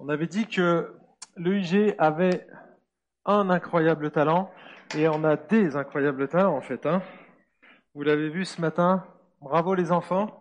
On 0.00 0.08
avait 0.08 0.26
dit 0.26 0.46
que 0.46 0.92
l'EIG 1.36 1.94
avait 1.98 2.46
un 3.24 3.48
incroyable 3.48 4.10
talent 4.10 4.50
et 4.96 5.08
on 5.08 5.22
a 5.22 5.36
des 5.36 5.76
incroyables 5.76 6.28
talents 6.28 6.56
en 6.56 6.60
fait. 6.60 6.84
Hein. 6.84 7.00
Vous 7.94 8.02
l'avez 8.02 8.28
vu 8.28 8.44
ce 8.44 8.60
matin. 8.60 9.04
Bravo 9.40 9.74
les 9.74 9.92
enfants. 9.92 10.40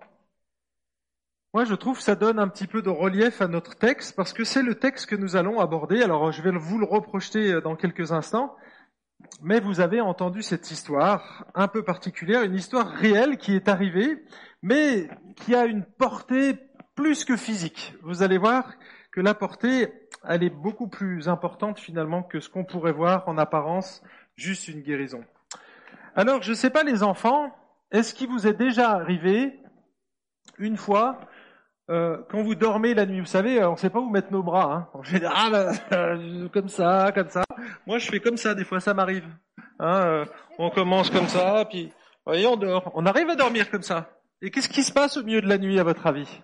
Moi, 1.54 1.66
je 1.66 1.76
trouve 1.76 1.98
que 1.98 2.04
ça 2.04 2.16
donne 2.16 2.40
un 2.40 2.48
petit 2.48 2.66
peu 2.66 2.82
de 2.82 2.90
relief 2.90 3.42
à 3.42 3.48
notre 3.48 3.76
texte 3.76 4.16
parce 4.16 4.34
que 4.34 4.44
c'est 4.44 4.64
le 4.64 4.74
texte 4.74 5.06
que 5.06 5.16
nous 5.16 5.36
allons 5.36 5.60
aborder. 5.60 6.02
Alors, 6.02 6.32
je 6.32 6.42
vais 6.42 6.50
vous 6.50 6.80
le 6.80 6.86
reprojeter 6.86 7.62
dans 7.62 7.76
quelques 7.76 8.12
instants. 8.12 8.56
Mais 9.44 9.60
vous 9.60 9.80
avez 9.80 10.02
entendu 10.02 10.42
cette 10.42 10.72
histoire 10.72 11.46
un 11.54 11.68
peu 11.68 11.84
particulière, 11.84 12.42
une 12.42 12.56
histoire 12.56 12.88
réelle 12.90 13.38
qui 13.38 13.56
est 13.56 13.68
arrivée, 13.68 14.24
mais 14.64 15.08
qui 15.36 15.54
a 15.54 15.66
une 15.66 15.86
portée 15.86 16.58
plus 16.96 17.24
que 17.24 17.38
physique. 17.38 17.94
Vous 18.02 18.24
allez 18.24 18.40
voir 18.40 18.74
que 19.14 19.22
la 19.22 19.36
portée, 19.36 19.94
elle 20.28 20.44
est 20.44 20.50
beaucoup 20.50 20.88
plus 20.88 21.30
importante 21.30 21.80
finalement 21.80 22.24
que 22.24 22.40
ce 22.40 22.50
qu'on 22.50 22.66
pourrait 22.66 22.92
voir 22.92 23.24
en 23.30 23.38
apparence, 23.38 24.04
juste 24.36 24.68
une 24.68 24.82
guérison. 24.82 25.24
Alors, 26.16 26.42
je 26.42 26.50
ne 26.50 26.56
sais 26.56 26.72
pas 26.72 26.84
les 26.84 27.04
enfants, 27.04 27.56
est-ce 27.92 28.16
qu'il 28.16 28.28
vous 28.28 28.48
est 28.48 28.54
déjà 28.54 28.90
arrivé 28.90 29.60
une 30.58 30.78
fois 30.78 31.20
euh, 31.90 32.18
quand 32.30 32.42
vous 32.42 32.56
dormez 32.56 32.94
la 32.94 33.06
nuit, 33.06 33.20
vous 33.20 33.26
savez, 33.26 33.62
on 33.64 33.74
ne 33.74 33.78
sait 33.78 33.90
pas 33.90 34.00
où 34.00 34.10
mettre 34.10 34.32
nos 34.32 34.42
bras. 34.42 34.74
Hein. 34.74 34.90
En 34.94 35.04
euh, 35.92 36.48
comme 36.48 36.70
ça, 36.70 37.12
comme 37.14 37.30
ça. 37.30 37.44
Moi, 37.86 37.98
je 37.98 38.10
fais 38.10 38.22
comme 38.22 38.38
ça, 38.38 38.56
des 38.56 38.64
fois, 38.64 38.80
ça 38.80 38.94
m'arrive. 38.94 39.28
Hein, 39.80 40.06
euh, 40.06 40.26
on 40.58 40.70
commence 40.70 41.10
comme 41.10 41.28
ça, 41.28 41.66
puis, 41.70 41.92
voyez, 42.26 42.48
on 42.48 42.56
dort. 42.56 42.90
On 42.96 43.06
arrive 43.06 43.30
à 43.30 43.36
dormir 43.36 43.70
comme 43.70 43.82
ça. 43.82 44.10
Et 44.42 44.50
qu'est-ce 44.50 44.70
qui 44.70 44.82
se 44.82 44.94
passe 44.94 45.18
au 45.18 45.24
milieu 45.24 45.42
de 45.42 45.50
la 45.50 45.58
nuit, 45.58 45.78
à 45.78 45.84
votre 45.84 46.08
avis? 46.08 46.42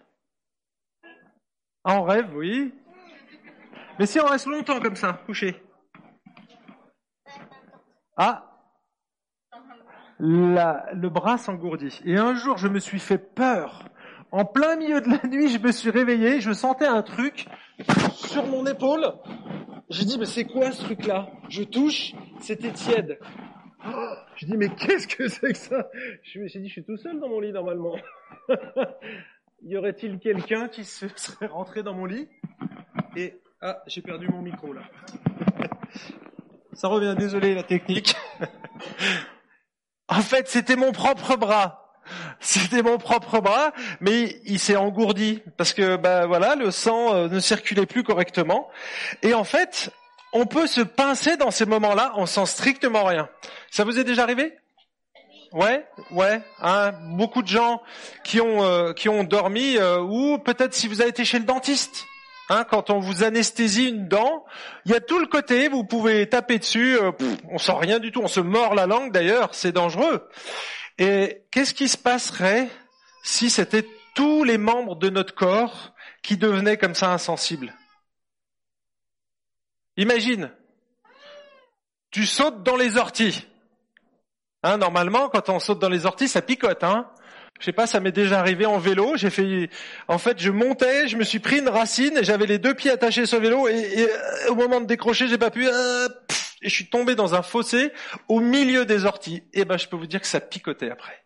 On 1.91 2.03
rêve, 2.03 2.35
oui. 2.35 2.71
Mais 3.97 4.05
si 4.05 4.19
on 4.19 4.25
reste 4.25 4.45
longtemps 4.45 4.79
comme 4.79 4.95
ça, 4.95 5.21
couché. 5.25 5.59
Ah, 8.15 8.45
le 10.19 11.07
bras 11.07 11.37
s'engourdit. 11.37 11.99
Et 12.05 12.15
un 12.17 12.35
jour, 12.35 12.57
je 12.57 12.67
me 12.67 12.79
suis 12.79 12.99
fait 12.99 13.17
peur 13.17 13.85
en 14.31 14.45
plein 14.45 14.75
milieu 14.75 15.01
de 15.01 15.09
la 15.09 15.27
nuit, 15.27 15.49
je 15.49 15.57
me 15.57 15.71
suis 15.71 15.89
réveillé, 15.89 16.41
je 16.41 16.51
sentais 16.51 16.85
un 16.85 17.01
truc 17.01 17.47
sur 18.13 18.45
mon 18.45 18.65
épaule. 18.67 19.11
J'ai 19.89 20.05
dit, 20.05 20.19
mais 20.19 20.25
c'est 20.25 20.45
quoi 20.45 20.71
ce 20.71 20.83
truc-là? 20.83 21.31
Je 21.49 21.63
touche, 21.63 22.13
c'était 22.39 22.71
tiède. 22.71 23.17
je 24.35 24.45
dis, 24.45 24.57
mais 24.57 24.69
qu'est-ce 24.69 25.07
que 25.07 25.27
c'est 25.27 25.53
que 25.53 25.57
ça? 25.57 25.89
Je 26.21 26.39
me 26.39 26.47
suis 26.47 26.59
dit, 26.59 26.67
je 26.67 26.73
suis 26.73 26.83
tout 26.83 26.97
seul 26.97 27.19
dans 27.19 27.29
mon 27.29 27.39
lit 27.39 27.51
normalement. 27.51 27.95
y 29.63 29.77
aurait-il 29.77 30.19
quelqu'un 30.19 30.67
qui 30.67 30.85
se 30.85 31.07
serait 31.15 31.47
rentré 31.47 31.83
dans 31.83 31.93
mon 31.93 32.05
lit 32.05 32.27
Et, 33.15 33.39
ah, 33.61 33.81
j'ai 33.87 34.01
perdu 34.01 34.27
mon 34.27 34.41
micro 34.41 34.73
là. 34.73 34.81
ça 36.73 36.87
revient, 36.87 37.15
désolé 37.17 37.55
la 37.55 37.63
technique. 37.63 38.15
en 40.07 40.21
fait, 40.21 40.47
c'était 40.47 40.75
mon 40.75 40.91
propre 40.91 41.35
bras. 41.35 41.85
C'était 42.39 42.81
mon 42.81 42.97
propre 42.97 43.39
bras, 43.39 43.71
mais 43.99 44.41
il 44.45 44.57
s'est 44.59 44.75
engourdi 44.75 45.43
parce 45.57 45.73
que 45.73 45.95
bah 45.95 46.25
voilà, 46.25 46.55
le 46.55 46.71
sang 46.71 47.13
euh, 47.13 47.27
ne 47.27 47.39
circulait 47.39 47.85
plus 47.85 48.03
correctement. 48.03 48.69
Et 49.21 49.35
en 49.35 49.43
fait, 49.43 49.91
on 50.33 50.45
peut 50.45 50.65
se 50.65 50.81
pincer 50.81 51.37
dans 51.37 51.51
ces 51.51 51.65
moments-là, 51.65 52.13
on 52.15 52.25
sent 52.25 52.47
strictement 52.47 53.03
rien. 53.03 53.29
Ça 53.69 53.83
vous 53.83 53.99
est 53.99 54.03
déjà 54.03 54.23
arrivé? 54.23 54.57
Ouais, 55.51 55.85
ouais. 56.11 56.41
Hein, 56.61 56.91
beaucoup 57.17 57.41
de 57.41 57.47
gens 57.47 57.81
qui 58.23 58.39
ont 58.39 58.63
euh, 58.63 58.93
qui 58.93 59.09
ont 59.09 59.23
dormi 59.23 59.77
euh, 59.77 59.99
ou 59.99 60.37
peut-être 60.37 60.73
si 60.73 60.87
vous 60.87 61.01
avez 61.01 61.09
été 61.09 61.25
chez 61.25 61.39
le 61.39 61.45
dentiste. 61.45 62.05
Hein, 62.51 62.63
quand 62.63 62.89
on 62.89 62.99
vous 62.99 63.23
anesthésie 63.23 63.89
une 63.89 64.07
dent, 64.07 64.43
il 64.85 64.91
y 64.91 64.95
a 64.95 64.99
tout 64.99 65.19
le 65.19 65.27
côté, 65.27 65.67
vous 65.67 65.83
pouvez 65.83 66.27
taper 66.27 66.57
dessus, 66.57 66.97
on 67.47 67.59
sent 67.59 67.75
rien 67.77 67.99
du 67.99 68.11
tout, 68.11 68.21
on 68.23 68.27
se 68.27 68.39
mord 68.39 68.73
la 68.73 68.87
langue 68.87 69.11
d'ailleurs, 69.11 69.53
c'est 69.53 69.71
dangereux. 69.71 70.27
Et 70.97 71.43
qu'est-ce 71.51 71.75
qui 71.75 71.87
se 71.87 71.97
passerait 71.97 72.67
si 73.23 73.51
c'était 73.51 73.85
tous 74.15 74.43
les 74.43 74.57
membres 74.57 74.95
de 74.95 75.11
notre 75.11 75.35
corps 75.35 75.93
qui 76.23 76.37
devenaient 76.37 76.77
comme 76.77 76.95
ça 76.95 77.11
insensibles? 77.11 77.75
Imagine, 79.95 80.51
tu 82.09 82.25
sautes 82.25 82.63
dans 82.63 82.77
les 82.77 82.97
orties. 82.97 83.48
Hein, 84.63 84.77
normalement, 84.77 85.29
quand 85.29 85.49
on 85.49 85.59
saute 85.59 85.79
dans 85.79 85.89
les 85.89 86.05
orties, 86.05 86.27
ça 86.27 86.41
picote. 86.41 86.83
Hein 86.83 87.09
je 87.59 87.65
sais 87.65 87.73
pas, 87.73 87.87
ça 87.87 87.99
m'est 87.99 88.13
déjà 88.13 88.39
arrivé 88.39 88.65
en 88.65 88.77
vélo. 88.77 89.17
J'ai 89.17 89.29
fait, 89.29 89.69
en 90.07 90.17
fait, 90.17 90.39
je 90.39 90.49
montais, 90.49 91.07
je 91.07 91.17
me 91.17 91.23
suis 91.23 91.39
pris 91.39 91.59
une 91.59 91.67
racine, 91.67 92.19
j'avais 92.21 92.45
les 92.45 92.57
deux 92.57 92.73
pieds 92.73 92.91
attachés 92.91 93.25
sur 93.25 93.37
le 93.37 93.43
vélo, 93.43 93.67
et, 93.67 94.07
au 94.47 94.55
moment 94.55 94.79
de 94.79 94.85
décrocher, 94.85 95.27
j'ai 95.27 95.37
pas 95.37 95.51
pu. 95.51 95.67
Euh, 95.67 96.07
et 96.61 96.69
je 96.69 96.73
suis 96.73 96.89
tombé 96.89 97.15
dans 97.15 97.35
un 97.35 97.41
fossé 97.41 97.91
au 98.27 98.39
milieu 98.39 98.85
des 98.85 99.05
orties. 99.05 99.43
Et 99.53 99.65
ben, 99.65 99.77
je 99.77 99.87
peux 99.87 99.97
vous 99.97 100.07
dire 100.07 100.21
que 100.21 100.27
ça 100.27 100.39
picotait 100.39 100.89
après. 100.89 101.23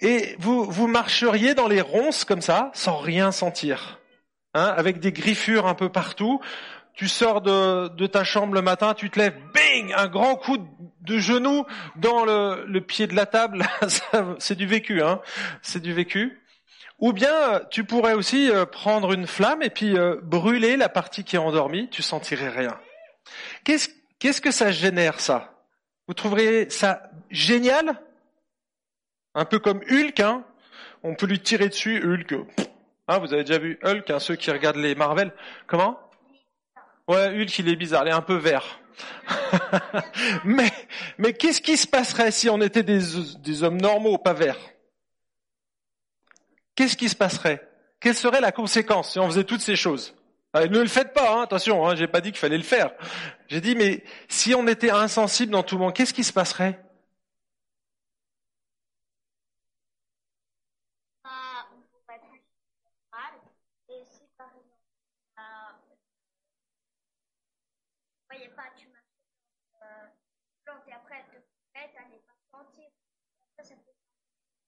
Et, 0.00 0.36
vous, 0.38 0.64
vous 0.64 0.86
marcheriez 0.86 1.54
dans 1.54 1.68
les 1.68 1.82
ronces 1.82 2.24
comme 2.24 2.42
ça, 2.42 2.70
sans 2.74 2.96
rien 2.96 3.32
sentir, 3.32 4.00
hein, 4.54 4.74
avec 4.76 4.98
des 4.98 5.12
griffures 5.12 5.66
un 5.66 5.74
peu 5.74 5.90
partout. 5.90 6.40
Tu 6.98 7.06
sors 7.06 7.40
de, 7.40 8.06
ta 8.08 8.24
chambre 8.24 8.54
le 8.54 8.60
matin, 8.60 8.92
tu 8.92 9.08
te 9.08 9.20
lèves, 9.20 9.38
bing, 9.54 9.94
un 9.96 10.08
grand 10.08 10.34
coup 10.34 10.58
de 11.02 11.18
genou 11.18 11.64
dans 11.94 12.24
le, 12.24 12.80
pied 12.80 13.06
de 13.06 13.14
la 13.14 13.24
table. 13.24 13.64
c'est 14.40 14.56
du 14.56 14.66
vécu, 14.66 15.00
hein. 15.00 15.20
C'est 15.62 15.78
du 15.80 15.92
vécu. 15.92 16.42
Ou 16.98 17.12
bien 17.12 17.60
tu 17.70 17.84
pourrais 17.84 18.14
aussi 18.14 18.50
euh, 18.50 18.66
prendre 18.66 19.12
une 19.12 19.28
flamme 19.28 19.62
et 19.62 19.70
puis 19.70 19.96
euh, 19.96 20.16
brûler 20.24 20.76
la 20.76 20.88
partie 20.88 21.22
qui 21.22 21.36
est 21.36 21.38
endormie, 21.38 21.88
tu 21.88 22.02
sentirais 22.02 22.48
rien. 22.48 22.76
Qu'est-ce, 23.62 24.40
que 24.40 24.50
ça 24.50 24.72
génère, 24.72 25.20
ça? 25.20 25.54
Vous 26.08 26.14
trouveriez 26.14 26.68
ça 26.68 27.12
génial? 27.30 28.02
Un 29.36 29.44
peu 29.44 29.60
comme 29.60 29.82
Hulk, 29.88 30.18
hein 30.18 30.42
On 31.04 31.14
peut 31.14 31.26
lui 31.26 31.38
tirer 31.38 31.68
dessus, 31.68 32.02
Hulk. 32.02 32.34
Hein, 33.06 33.18
vous 33.18 33.32
avez 33.32 33.44
déjà 33.44 33.60
vu 33.60 33.78
Hulk, 33.84 34.10
hein, 34.10 34.18
ceux 34.18 34.34
qui 34.34 34.50
regardent 34.50 34.78
les 34.78 34.96
Marvel. 34.96 35.32
Comment? 35.68 36.07
Ouais, 37.08 37.28
Hulk, 37.28 37.58
il 37.58 37.68
est 37.70 37.76
bizarre, 37.76 38.06
il 38.06 38.10
est 38.10 38.12
un 38.12 38.20
peu 38.20 38.36
vert. 38.36 38.80
mais, 40.44 40.70
mais 41.16 41.32
qu'est-ce 41.32 41.62
qui 41.62 41.78
se 41.78 41.86
passerait 41.86 42.30
si 42.30 42.50
on 42.50 42.60
était 42.60 42.82
des, 42.82 43.62
hommes 43.62 43.80
normaux, 43.80 44.18
pas 44.18 44.34
verts? 44.34 44.58
Qu'est-ce 46.74 46.98
qui 46.98 47.08
se 47.08 47.16
passerait? 47.16 47.66
Quelle 47.98 48.14
serait 48.14 48.42
la 48.42 48.52
conséquence 48.52 49.12
si 49.12 49.18
on 49.18 49.26
faisait 49.26 49.44
toutes 49.44 49.62
ces 49.62 49.74
choses? 49.74 50.14
Ah, 50.52 50.66
ne 50.66 50.80
le 50.80 50.86
faites 50.86 51.14
pas, 51.14 51.32
hein, 51.32 51.42
attention, 51.42 51.86
hein, 51.86 51.96
j'ai 51.96 52.08
pas 52.08 52.20
dit 52.20 52.30
qu'il 52.30 52.38
fallait 52.38 52.58
le 52.58 52.62
faire. 52.62 52.92
J'ai 53.48 53.60
dit, 53.62 53.74
mais 53.74 54.04
si 54.28 54.54
on 54.54 54.66
était 54.66 54.90
insensible 54.90 55.52
dans 55.52 55.62
tout 55.62 55.76
le 55.76 55.80
monde, 55.80 55.94
qu'est-ce 55.94 56.14
qui 56.14 56.24
se 56.24 56.32
passerait? 56.32 56.78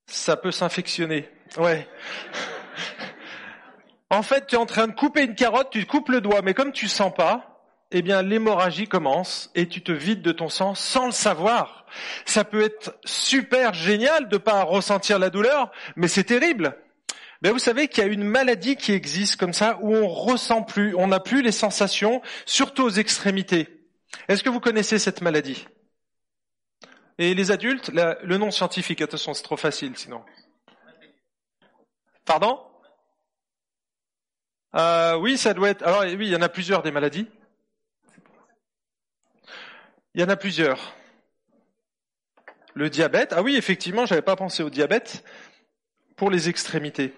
Ça 0.07 0.37
peut 0.37 0.53
s'infectionner, 0.53 1.29
ouais. 1.57 1.89
En 4.13 4.25
fait, 4.25 4.49
tu 4.49 4.57
es 4.57 4.59
en 4.59 4.67
train 4.67 4.89
de 4.89 4.93
couper 4.93 5.23
une 5.23 5.37
carotte, 5.37 5.71
tu 5.71 5.87
coupes 5.87 6.09
le 6.09 6.21
doigt, 6.21 6.43
mais 6.43 6.53
comme 6.53 6.73
tu 6.73 6.89
sens 6.89 7.15
pas, 7.15 7.51
eh 7.93 8.03
bien, 8.03 8.23
l'hémorragie 8.23 8.89
commence 8.89 9.51
et 9.55 9.69
tu 9.69 9.83
te 9.83 9.93
vides 9.93 10.23
de 10.23 10.33
ton 10.33 10.49
sang 10.49 10.75
sans 10.75 11.07
le 11.07 11.13
savoir. 11.13 11.87
Ça 12.25 12.45
peut 12.45 12.63
être 12.63 12.99
super 13.05 13.73
génial 13.73 14.29
de 14.29 14.37
pas 14.37 14.65
ressentir 14.65 15.21
la 15.21 15.31
douleur, 15.31 15.71
mais 15.95 16.09
c'est 16.09 16.25
terrible. 16.25 16.77
Mais 17.43 17.51
vous 17.51 17.59
savez 17.59 17.89
qu'il 17.89 18.05
y 18.05 18.07
a 18.07 18.11
une 18.11 18.25
maladie 18.25 18.77
qui 18.77 18.93
existe 18.93 19.37
comme 19.37 19.53
ça 19.53 19.79
où 19.81 19.95
on 19.95 20.09
ressent 20.09 20.63
plus, 20.63 20.95
on 20.97 21.07
n'a 21.07 21.21
plus 21.21 21.43
les 21.43 21.53
sensations, 21.53 22.21
surtout 22.47 22.83
aux 22.83 22.91
extrémités. 22.91 23.80
Est-ce 24.29 24.43
que 24.43 24.49
vous 24.49 24.61
connaissez 24.61 24.99
cette 24.99 25.21
maladie? 25.21 25.67
Et 27.19 27.35
les 27.35 27.51
adultes, 27.51 27.91
le 27.91 28.37
nom 28.39 28.51
scientifique, 28.51 29.03
attention, 29.03 29.35
c'est 29.35 29.43
trop 29.43 29.57
facile 29.57 29.97
sinon. 29.97 30.25
Pardon? 32.25 32.61
Euh, 34.77 35.17
oui, 35.17 35.37
ça 35.37 35.53
doit 35.53 35.71
être. 35.71 35.83
Alors 35.83 36.03
oui, 36.03 36.27
il 36.27 36.29
y 36.29 36.37
en 36.37 36.43
a 36.43 36.49
plusieurs 36.49 36.83
des 36.83 36.93
maladies. 36.93 37.29
Il 40.15 40.21
y 40.21 40.25
en 40.25 40.29
a 40.29 40.37
plusieurs. 40.37 40.95
Le 42.75 42.89
diabète. 42.89 43.33
Ah 43.37 43.43
oui, 43.43 43.57
effectivement, 43.57 44.07
j'avais 44.07 44.23
pas 44.23 44.37
pensé 44.37 44.63
au 44.63 44.71
diabète 44.71 45.25
pour 46.17 46.31
les 46.31 46.49
extrémités. 46.49 47.15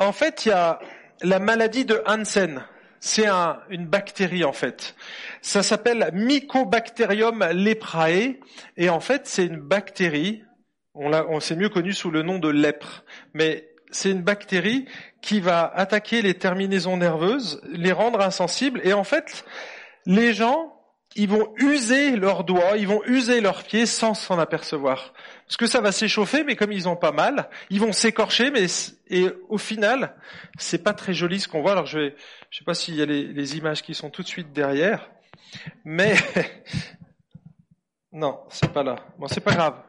En 0.00 0.12
fait, 0.12 0.46
il 0.46 0.48
y 0.48 0.52
a 0.52 0.80
la 1.22 1.38
maladie 1.38 1.84
de 1.84 2.02
Hansen. 2.06 2.64
C'est 3.06 3.28
un, 3.28 3.60
une 3.70 3.86
bactérie 3.86 4.42
en 4.42 4.52
fait. 4.52 4.96
Ça 5.40 5.62
s'appelle 5.62 6.10
Mycobacterium 6.12 7.44
leprae 7.52 8.34
et 8.76 8.88
en 8.88 8.98
fait 8.98 9.28
c'est 9.28 9.46
une 9.46 9.60
bactérie. 9.60 10.42
On, 10.92 11.08
l'a, 11.08 11.24
on 11.28 11.38
s'est 11.38 11.54
mieux 11.54 11.68
connu 11.68 11.92
sous 11.92 12.10
le 12.10 12.22
nom 12.22 12.40
de 12.40 12.48
lèpre, 12.48 13.04
mais 13.32 13.68
c'est 13.92 14.10
une 14.10 14.22
bactérie 14.22 14.86
qui 15.22 15.38
va 15.38 15.70
attaquer 15.72 16.20
les 16.20 16.34
terminaisons 16.34 16.96
nerveuses, 16.96 17.60
les 17.68 17.92
rendre 17.92 18.20
insensibles, 18.20 18.80
et 18.82 18.92
en 18.92 19.04
fait, 19.04 19.44
les 20.04 20.32
gens, 20.32 20.74
ils 21.14 21.28
vont 21.28 21.54
user 21.58 22.16
leurs 22.16 22.42
doigts, 22.42 22.76
ils 22.76 22.88
vont 22.88 23.04
user 23.06 23.40
leurs 23.40 23.62
pieds 23.62 23.86
sans 23.86 24.14
s'en 24.14 24.40
apercevoir. 24.40 25.14
Parce 25.46 25.56
que 25.56 25.66
ça 25.66 25.80
va 25.80 25.92
s'échauffer, 25.92 26.42
mais 26.42 26.56
comme 26.56 26.72
ils 26.72 26.88
ont 26.88 26.96
pas 26.96 27.12
mal, 27.12 27.48
ils 27.70 27.80
vont 27.80 27.92
s'écorcher, 27.92 28.50
mais 28.50 28.66
et 29.08 29.28
au 29.48 29.58
final, 29.58 30.16
c'est 30.58 30.82
pas 30.82 30.92
très 30.92 31.14
joli 31.14 31.38
ce 31.38 31.46
qu'on 31.46 31.62
voit. 31.62 31.72
Alors 31.72 31.86
je 31.86 31.98
vais, 31.98 32.16
je 32.50 32.58
sais 32.58 32.64
pas 32.64 32.74
s'il 32.74 32.96
y 32.96 33.02
a 33.02 33.06
les, 33.06 33.22
les 33.24 33.56
images 33.56 33.82
qui 33.82 33.94
sont 33.94 34.10
tout 34.10 34.22
de 34.22 34.28
suite 34.28 34.52
derrière, 34.52 35.08
mais 35.84 36.16
non, 38.12 38.40
c'est 38.48 38.72
pas 38.72 38.82
là. 38.82 38.96
Bon, 39.18 39.28
c'est 39.28 39.40
pas 39.40 39.54
grave. 39.54 39.80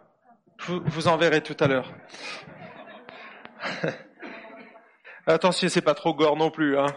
Je 0.59 0.73
vous 0.73 1.07
enverrai 1.07 1.41
tout 1.41 1.57
à 1.59 1.67
l'heure. 1.67 1.91
Attention, 5.27 5.69
c'est 5.69 5.81
pas 5.81 5.95
trop 5.95 6.13
gore 6.13 6.37
non 6.37 6.51
plus. 6.51 6.77
Hein. 6.77 6.95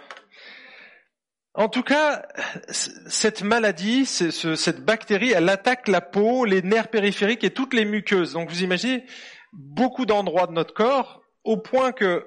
En 1.54 1.68
tout 1.68 1.82
cas, 1.82 2.22
cette 2.68 3.42
maladie, 3.42 4.06
cette 4.06 4.84
bactérie, 4.84 5.32
elle 5.32 5.48
attaque 5.48 5.88
la 5.88 6.00
peau, 6.00 6.44
les 6.44 6.62
nerfs 6.62 6.88
périphériques 6.88 7.42
et 7.42 7.50
toutes 7.50 7.74
les 7.74 7.84
muqueuses. 7.84 8.34
Donc 8.34 8.50
vous 8.50 8.62
imaginez 8.62 9.04
beaucoup 9.52 10.06
d'endroits 10.06 10.46
de 10.46 10.52
notre 10.52 10.74
corps, 10.74 11.22
au 11.42 11.56
point 11.56 11.90
que 11.90 12.26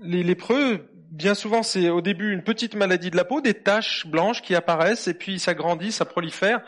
les 0.00 0.24
lépreux, 0.24 0.90
bien 1.10 1.34
souvent, 1.34 1.62
c'est 1.62 1.90
au 1.90 2.00
début 2.00 2.32
une 2.32 2.42
petite 2.42 2.74
maladie 2.74 3.10
de 3.10 3.16
la 3.16 3.24
peau, 3.24 3.40
des 3.40 3.54
taches 3.54 4.06
blanches 4.06 4.42
qui 4.42 4.54
apparaissent, 4.54 5.06
et 5.06 5.14
puis 5.14 5.38
ça 5.38 5.54
grandit, 5.54 5.92
ça 5.92 6.04
prolifère, 6.04 6.60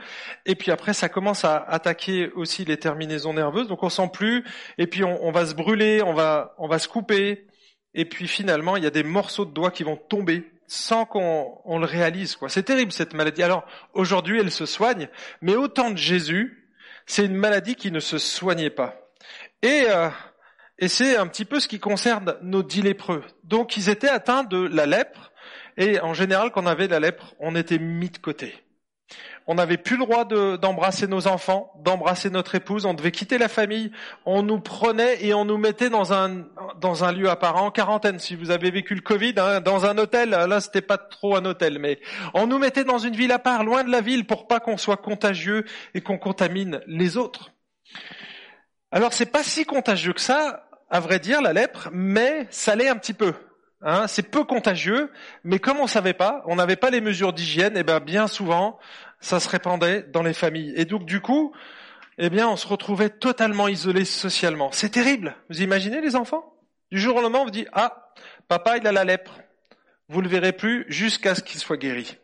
et 0.47 0.55
puis 0.55 0.71
après 0.71 0.93
ça 0.93 1.09
commence 1.09 1.45
à 1.45 1.57
attaquer 1.57 2.31
aussi 2.33 2.65
les 2.65 2.77
terminaisons 2.77 3.33
nerveuses, 3.33 3.69
donc 3.69 3.83
on 3.83 3.89
sent 3.89 4.11
plus, 4.13 4.45
et 4.79 4.87
puis 4.87 5.03
on, 5.03 5.33
va 5.33 5.47
se 5.47 5.55
brûler, 5.55 6.03
on 6.03 6.13
va, 6.13 6.55
on 6.59 6.69
va 6.69 6.79
se 6.79 6.89
couper, 6.89 7.47
et 7.95 8.05
puis 8.05 8.29
finalement 8.29 8.77
il 8.77 8.85
y 8.85 8.87
a 8.87 8.91
des 8.91 9.05
morceaux 9.05 9.47
de 9.47 9.53
doigts 9.53 9.71
qui 9.71 9.83
vont 9.83 9.97
tomber 9.97 10.45
sans 10.73 11.05
qu'on 11.05 11.79
le 11.79 11.85
réalise. 11.85 12.35
Quoi. 12.35 12.49
C'est 12.49 12.63
terrible 12.63 12.93
cette 12.93 13.13
maladie. 13.13 13.43
Alors 13.43 13.67
aujourd'hui, 13.93 14.41
elle 14.41 14.51
se 14.51 14.65
soigne, 14.65 15.09
mais 15.43 15.55
au 15.55 15.69
temps 15.69 15.91
de 15.91 15.99
Jésus, 15.99 16.71
c'est 17.05 17.27
une 17.27 17.35
maladie 17.35 17.75
qui 17.75 17.91
ne 17.91 18.01
se 18.01 18.17
soignait 18.17 18.71
pas. 18.71 18.97
Et, 19.61 19.85
euh, 19.89 20.09
et 20.79 20.89
c'est 20.89 21.17
un 21.17 21.27
petit 21.27 21.45
peu 21.45 21.61
ce 21.61 21.69
qui 21.69 21.79
concerne 21.79 22.37
nos 22.41 22.63
dix 22.63 22.81
lépreux. 22.81 23.23
Donc 23.45 23.77
ils 23.77 23.91
étaient 23.91 24.09
atteints 24.09 24.45
de 24.45 24.57
la 24.57 24.87
lèpre, 24.87 25.33
et 25.77 26.01
en 26.01 26.15
général, 26.15 26.51
quand 26.51 26.63
on 26.63 26.67
avait 26.67 26.89
la 26.89 27.01
lèpre, 27.01 27.35
on 27.39 27.55
était 27.55 27.79
mis 27.79 28.09
de 28.09 28.19
côté 28.19 28.55
on 29.47 29.55
n'avait 29.55 29.77
plus 29.77 29.97
le 29.97 30.05
droit 30.05 30.25
d'embrasser 30.25 31.07
nos 31.07 31.27
enfants, 31.27 31.73
d'embrasser 31.83 32.31
notre 32.31 32.55
épouse, 32.55 32.87
on 32.87 32.95
devait 32.95 33.11
quitter 33.11 33.39
la 33.39 33.49
famille, 33.49 33.91
on 34.25 34.43
nous 34.43 34.61
prenait 34.61 35.25
et 35.25 35.35
on 35.35 35.45
nous 35.45 35.59
mettait 35.59 35.91
dans 35.91 36.13
un 36.13 36.47
dans 36.81 37.05
un 37.05 37.13
lieu 37.13 37.29
apparent, 37.29 37.67
en 37.67 37.71
quarantaine. 37.71 38.19
Si 38.19 38.37
vous 38.37 38.51
avez 38.51 38.71
vécu 38.71 38.95
le 38.95 39.01
Covid, 39.01 39.35
hein, 39.39 39.61
dans 39.61 39.85
un 39.85 39.99
hôtel, 39.99 40.31
là 40.31 40.61
c'était 40.61 40.81
pas 40.81 40.99
trop 40.99 41.37
un 41.37 41.45
hôtel, 41.45 41.79
mais 41.79 41.99
on 42.35 42.47
nous 42.47 42.59
mettait 42.59 42.85
dans 42.85 42.99
une 42.99 43.17
ville 43.17 43.33
à 43.33 43.39
part, 43.39 43.65
loin 43.65 43.85
de 43.85 43.91
la 43.91 44.01
ville, 44.01 44.27
pour 44.27 44.47
pas 44.47 44.61
qu'on 44.61 44.77
soit 44.77 44.97
contagieux 44.97 45.65
et 45.95 46.01
qu'on 46.01 46.19
contamine 46.19 46.81
les 46.87 47.17
autres. 47.17 47.53
Alors 48.91 49.13
c'est 49.13 49.27
pas 49.27 49.43
si 49.43 49.65
contagieux 49.65 50.13
que 50.13 50.21
ça, 50.21 50.69
à 50.91 51.01
vrai 51.01 51.19
dire, 51.19 51.43
la 51.43 51.53
lèpre, 51.53 51.89
mais 51.93 52.47
ça 52.51 52.77
l'est 52.77 52.89
un 52.89 52.97
petit 52.97 53.15
peu. 53.15 53.35
Hein, 53.85 54.07
c'est 54.07 54.23
peu 54.23 54.45
contagieux, 54.45 55.11
mais 55.43 55.59
comme 55.59 55.81
on 55.81 55.89
savait 55.89 56.15
pas, 56.15 56.43
on 56.47 56.55
n'avait 56.55 56.77
pas 56.77 56.91
les 56.91 57.01
mesures 57.01 57.33
d'hygiène, 57.33 57.77
et 57.77 57.81
eh 57.81 57.83
ben 57.83 57.99
bien 57.99 58.29
souvent, 58.29 58.79
ça 59.21 59.41
se 59.41 59.49
répandait 59.49 60.03
dans 60.05 60.23
les 60.23 60.35
familles. 60.35 60.73
Et 60.77 60.85
donc 60.85 61.05
du 61.05 61.21
coup, 61.21 61.53
eh 62.19 62.31
bien, 62.31 62.49
on 62.49 62.57
se 62.57 62.67
retrouvait 62.67 63.11
totalement 63.11 63.67
isolé 63.67 64.05
socialement. 64.05 64.71
C'est 64.73 64.91
terrible. 64.91 65.35
Vous 65.49 65.63
imaginez 65.63 66.01
les 66.01 66.15
enfants? 66.15 66.55
Du 66.93 67.01
jour 67.01 67.17
au 67.17 67.23
lendemain, 67.23 67.41
on 67.41 67.45
vous 67.45 67.51
dit 67.51 67.67
ah, 67.73 68.13
papa 68.49 68.77
il 68.77 68.87
a 68.87 68.93
la 68.93 69.05
lèpre. 69.05 69.41
Vous 70.09 70.21
le 70.21 70.29
verrez 70.29 70.53
plus 70.53 70.85
jusqu'à 70.89 71.35
ce 71.35 71.43
qu'il 71.43 71.59
soit 71.59 71.79
guéri. 71.79 72.19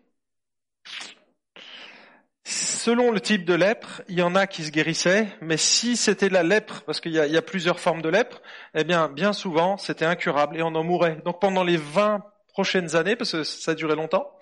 Selon 2.51 3.11
le 3.11 3.21
type 3.21 3.45
de 3.45 3.53
lèpre, 3.53 4.01
il 4.09 4.19
y 4.19 4.23
en 4.23 4.35
a 4.35 4.47
qui 4.47 4.65
se 4.65 4.71
guérissaient, 4.71 5.29
mais 5.43 5.59
si 5.59 5.99
c'était 5.99 6.31
la 6.31 6.43
lèpre, 6.43 6.81
parce 6.87 6.99
qu'il 6.99 7.13
y, 7.13 7.37
a, 7.37 7.43
plusieurs 7.43 7.79
formes 7.79 8.01
de 8.01 8.09
lèpre, 8.09 8.41
eh 8.75 8.85
bien, 8.85 9.11
bien 9.11 9.35
souvent, 9.35 9.77
c'était 9.77 10.07
incurable 10.07 10.57
et 10.57 10.63
on 10.63 10.75
en 10.75 10.83
mourait. 10.83 11.21
Donc 11.27 11.43
pendant 11.43 11.63
les 11.63 11.77
20 11.77 12.25
prochaines 12.49 12.97
années, 12.97 13.17
parce 13.17 13.33
que 13.33 13.45
ça 13.45 13.75
durait 13.75 13.97
longtemps, 13.97 14.33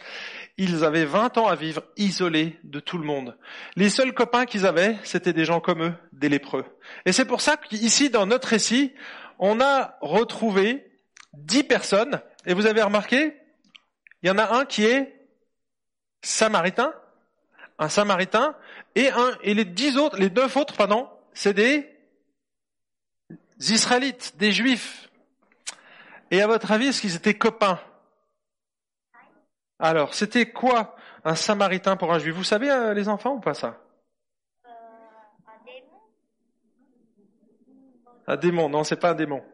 ils 0.56 0.85
avaient 0.85 1.05
20 1.05 1.37
ans 1.37 1.49
à 1.49 1.56
vivre 1.56 1.82
isolés 1.97 2.61
de 2.62 2.79
tout 2.79 2.97
le 2.97 3.05
monde. 3.05 3.37
Les 3.75 3.91
seuls 3.91 4.14
copains 4.14 4.47
qu'ils 4.47 4.67
avaient, 4.67 4.94
c'était 5.03 5.32
des 5.32 5.44
gens 5.44 5.58
comme 5.58 5.82
eux, 5.82 5.94
des 6.12 6.29
lépreux. 6.29 6.64
Et 7.06 7.12
c'est 7.12 7.25
pour 7.25 7.41
ça 7.41 7.56
qu'ici, 7.56 8.08
dans 8.08 8.26
notre 8.26 8.47
récit, 8.47 8.94
on 9.41 9.61
a 9.61 9.99
retrouvé 10.00 10.87
10 11.32 11.64
personnes, 11.64 12.20
et 12.47 12.55
vous 12.55 12.67
avez 12.67 12.82
remarqué, 12.82 13.35
il 14.23 14.29
y 14.29 14.31
en 14.31 14.38
a 14.38 14.56
un 14.58 14.64
qui 14.64 14.85
est 14.85 15.26
samaritain, 16.23 16.94
un 17.78 17.88
samaritain, 17.88 18.56
et 18.94 19.11
un, 19.11 19.37
et 19.43 19.55
les 19.55 19.64
dix 19.64 19.96
autres, 19.99 20.17
les 20.17 20.31
neuf 20.31 20.56
autres, 20.56 20.76
pardon, 20.76 21.08
c'est 21.34 21.55
des 21.55 21.94
Israélites, 23.61 24.34
des 24.37 24.52
Juifs. 24.52 25.11
Et 26.31 26.43
à 26.43 26.46
votre 26.46 26.73
avis, 26.73 26.88
est-ce 26.88 27.00
qu'ils 27.00 27.14
étaient 27.17 27.34
copains? 27.34 27.81
Alors, 29.78 30.14
c'était 30.14 30.50
quoi 30.50 30.96
un 31.25 31.34
samaritain 31.34 31.96
pour 31.96 32.12
un 32.12 32.19
juif? 32.19 32.34
Vous 32.34 32.44
savez, 32.44 32.70
euh, 32.70 32.94
les 32.94 33.08
enfants, 33.08 33.34
ou 33.34 33.40
pas 33.40 33.55
ça? 33.55 33.79
Euh, 34.64 34.69
Un 35.46 35.64
démon 35.64 36.00
Un 38.26 38.37
démon, 38.37 38.69
non, 38.70 38.84
c'est 38.84 38.96
pas 38.96 39.11
un 39.11 39.14
démon. 39.14 39.44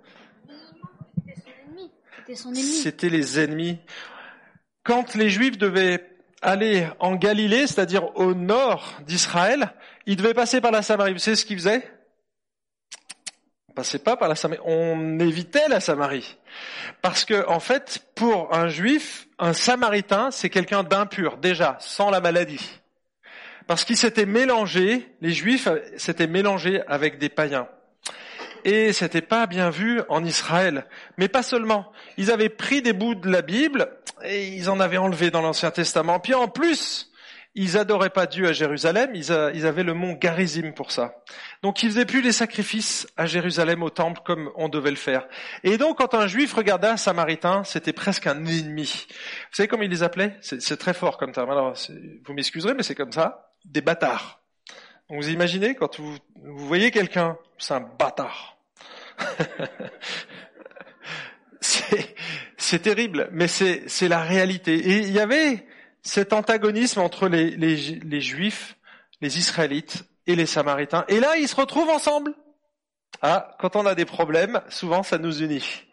C'était 2.19 2.35
son 2.37 2.51
ennemi. 2.51 2.63
C'était 2.63 3.09
les 3.09 3.41
ennemis. 3.41 3.81
Quand 4.85 5.15
les 5.15 5.29
juifs 5.29 5.59
devaient 5.59 6.12
aller 6.43 6.87
en 6.99 7.15
Galilée, 7.15 7.67
c'est-à-dire 7.67 8.17
au 8.17 8.35
nord 8.35 8.93
d'Israël, 9.07 9.73
ils 10.07 10.17
devaient 10.17 10.35
passer 10.35 10.61
par 10.61 10.73
la 10.73 10.83
Samarie. 10.83 11.13
Vous 11.13 11.19
savez 11.19 11.37
ce 11.37 11.47
qu'ils 11.47 11.59
faisaient 11.59 11.89
on 13.73 13.75
passait 13.75 13.99
pas 13.99 14.19
par 14.19 14.29
la 14.29 14.35
Samarie, 14.35 14.61
on 14.67 15.19
évitait 15.19 15.67
la 15.67 15.81
Samarie. 15.81 16.37
Parce 17.01 17.25
que, 17.25 17.49
en 17.49 17.59
fait, 17.59 18.07
pour 18.15 18.55
un 18.55 18.69
juif, 18.69 19.29
un 19.39 19.55
samaritain, 19.55 20.31
c'est 20.31 20.51
quelqu'un 20.51 20.83
d'impur, 20.83 21.39
déjà, 21.39 21.79
sans 21.81 22.11
la 22.11 22.21
maladie. 22.21 22.83
Parce 23.67 23.85
qu'ils 23.87 23.97
s'étaient 23.97 24.27
mélangés, 24.27 25.09
les 25.23 25.33
juifs 25.33 25.69
s'étaient 25.97 26.27
mélangés 26.27 26.83
avec 26.87 27.17
des 27.17 27.31
païens. 27.31 27.67
Et 28.65 28.93
c'était 28.93 29.23
pas 29.23 29.47
bien 29.47 29.71
vu 29.71 30.01
en 30.09 30.25
Israël. 30.25 30.87
Mais 31.19 31.29
pas 31.29 31.43
seulement. 31.43 31.93
Ils 32.17 32.31
avaient 32.31 32.49
pris 32.49 32.83
des 32.83 32.93
bouts 32.93 33.15
de 33.15 33.31
la 33.31 33.43
Bible 33.43 33.89
et 34.25 34.49
ils 34.49 34.71
en 34.71 34.81
avaient 34.81 34.99
enlevé 34.99 35.31
dans 35.31 35.43
l'Ancien 35.43 35.71
Testament. 35.71 36.21
Puis 36.21 36.35
en 36.35 36.49
plus, 36.49 37.13
ils 37.55 37.77
adoraient 37.77 38.11
pas 38.11 38.27
Dieu 38.27 38.49
à 38.49 38.53
Jérusalem, 38.53 39.11
ils, 39.15 39.31
avaient 39.33 39.83
le 39.83 39.93
mont 39.93 40.15
Garizim 40.15 40.73
pour 40.73 40.91
ça. 40.91 41.17
Donc 41.63 41.83
ils 41.83 41.91
faisaient 41.91 42.07
plus 42.07 42.23
les 42.23 42.33
sacrifices 42.33 43.07
à 43.17 43.27
Jérusalem 43.27 43.83
au 43.83 43.91
temple 43.91 44.23
comme 44.25 44.51
on 44.57 44.69
devait 44.69 44.91
le 44.91 44.97
faire. 44.97 45.27
Et 45.63 45.77
donc 45.77 45.99
quand 45.99 46.15
un 46.15 46.27
juif 46.27 46.55
regardait 46.55 46.89
un 46.89 46.97
samaritain, 46.97 47.63
c'était 47.65 47.93
presque 47.93 48.27
un 48.27 48.47
ennemi. 48.47 49.07
Vous 49.07 49.57
savez 49.57 49.69
comment 49.69 49.83
ils 49.83 49.91
les 49.91 50.03
appelaient? 50.03 50.39
C'est 50.41 50.79
très 50.79 50.95
fort 50.95 51.19
comme 51.19 51.33
terme. 51.33 51.51
Alors 51.51 51.75
vous 52.25 52.33
m'excuserez, 52.33 52.75
mais 52.75 52.83
c'est 52.83 52.95
comme 52.95 53.13
ça. 53.13 53.51
Des 53.65 53.83
bâtards. 53.83 54.42
Vous 55.15 55.29
imaginez 55.29 55.75
quand 55.75 56.01
vous, 56.01 56.17
vous 56.43 56.67
voyez 56.67 56.91
quelqu'un, 56.91 57.37
c'est 57.59 57.75
un 57.75 57.81
bâtard. 57.81 58.57
c'est 62.57 62.79
terrible, 62.81 63.29
mais 63.31 63.47
c'est 63.47 64.09
la 64.09 64.23
réalité. 64.23 64.75
Et 64.75 64.99
il 65.01 65.13
y 65.13 65.21
avait 65.21 65.67
cet 66.01 66.33
antagonisme 66.33 67.01
entre 67.01 67.29
les, 67.29 67.51
les, 67.51 68.21
Juifs, 68.23 68.79
les 69.21 69.39
Israélites 69.39 70.05
et 70.27 70.35
les 70.35 70.47
Samaritains. 70.47 71.05
Et 71.09 71.21
là, 71.21 71.37
ils 71.37 71.47
se 71.47 71.57
retrouvent 71.57 71.91
ensemble. 71.91 72.33
Ah, 73.21 73.55
quand 73.61 73.77
on 73.77 73.85
a 73.85 73.95
des 73.95 74.07
problèmes, 74.07 74.63
souvent 74.71 75.03
ça 75.03 75.19
nous 75.19 75.43
unit. 75.43 75.85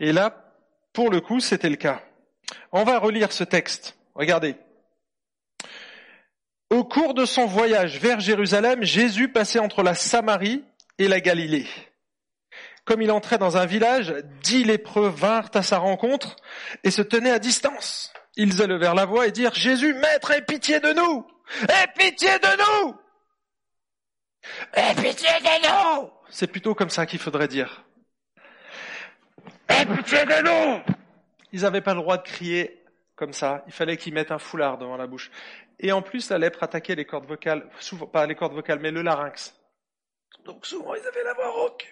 Et 0.00 0.12
là, 0.12 0.52
pour 0.92 1.10
le 1.10 1.22
coup, 1.22 1.40
c'était 1.40 1.70
le 1.70 1.76
cas. 1.76 2.02
On 2.72 2.84
va 2.84 2.98
relire 2.98 3.32
ce 3.32 3.42
texte. 3.42 3.96
Regardez. 4.14 4.54
Au 6.70 6.84
cours 6.84 7.14
de 7.14 7.24
son 7.24 7.46
voyage 7.46 7.98
vers 8.00 8.20
Jérusalem, 8.20 8.82
Jésus 8.82 9.28
passait 9.28 9.60
entre 9.60 9.82
la 9.82 9.94
Samarie 9.94 10.64
et 10.98 11.06
la 11.06 11.20
Galilée. 11.20 11.66
Comme 12.84 13.02
il 13.02 13.10
entrait 13.10 13.38
dans 13.38 13.56
un 13.56 13.66
village, 13.66 14.14
dix 14.42 14.64
lépreux 14.64 15.08
vinrent 15.08 15.50
à 15.54 15.62
sa 15.62 15.78
rencontre 15.78 16.36
et 16.84 16.90
se 16.90 17.02
tenaient 17.02 17.30
à 17.30 17.38
distance. 17.38 18.12
Ils 18.36 18.60
élevèrent 18.60 18.94
la 18.94 19.06
voix 19.06 19.26
et 19.26 19.32
dirent, 19.32 19.54
Jésus, 19.54 19.94
maître, 19.94 20.30
aie 20.30 20.42
pitié 20.42 20.80
de 20.80 20.92
nous! 20.92 21.26
Aie 21.62 21.86
pitié 21.96 22.38
de 22.38 22.84
nous! 22.84 22.96
Aie 24.74 24.94
pitié 24.94 25.28
de 25.40 26.02
nous! 26.02 26.10
C'est 26.30 26.46
plutôt 26.48 26.74
comme 26.74 26.90
ça 26.90 27.06
qu'il 27.06 27.18
faudrait 27.18 27.48
dire. 27.48 27.84
Aie 29.68 29.86
pitié 29.86 30.24
de 30.24 30.42
nous! 30.42 30.82
Ils 31.52 31.62
n'avaient 31.62 31.80
pas 31.80 31.94
le 31.94 32.00
droit 32.00 32.18
de 32.18 32.22
crier 32.22 32.84
comme 33.16 33.32
ça. 33.32 33.64
Il 33.66 33.72
fallait 33.72 33.96
qu'ils 33.96 34.12
mettent 34.14 34.32
un 34.32 34.38
foulard 34.38 34.78
devant 34.78 34.96
la 34.96 35.06
bouche. 35.06 35.30
Et 35.78 35.92
en 35.92 36.02
plus, 36.02 36.30
la 36.30 36.38
lèpre 36.38 36.62
attaquait 36.62 36.94
les 36.94 37.04
cordes 37.04 37.26
vocales, 37.26 37.68
souvent, 37.80 38.06
pas 38.06 38.26
les 38.26 38.34
cordes 38.34 38.54
vocales, 38.54 38.78
mais 38.80 38.90
le 38.90 39.02
larynx. 39.02 39.54
Donc 40.44 40.64
souvent, 40.64 40.94
ils 40.94 41.06
avaient 41.06 41.24
la 41.24 41.34
voix 41.34 41.50
rauque. 41.50 41.86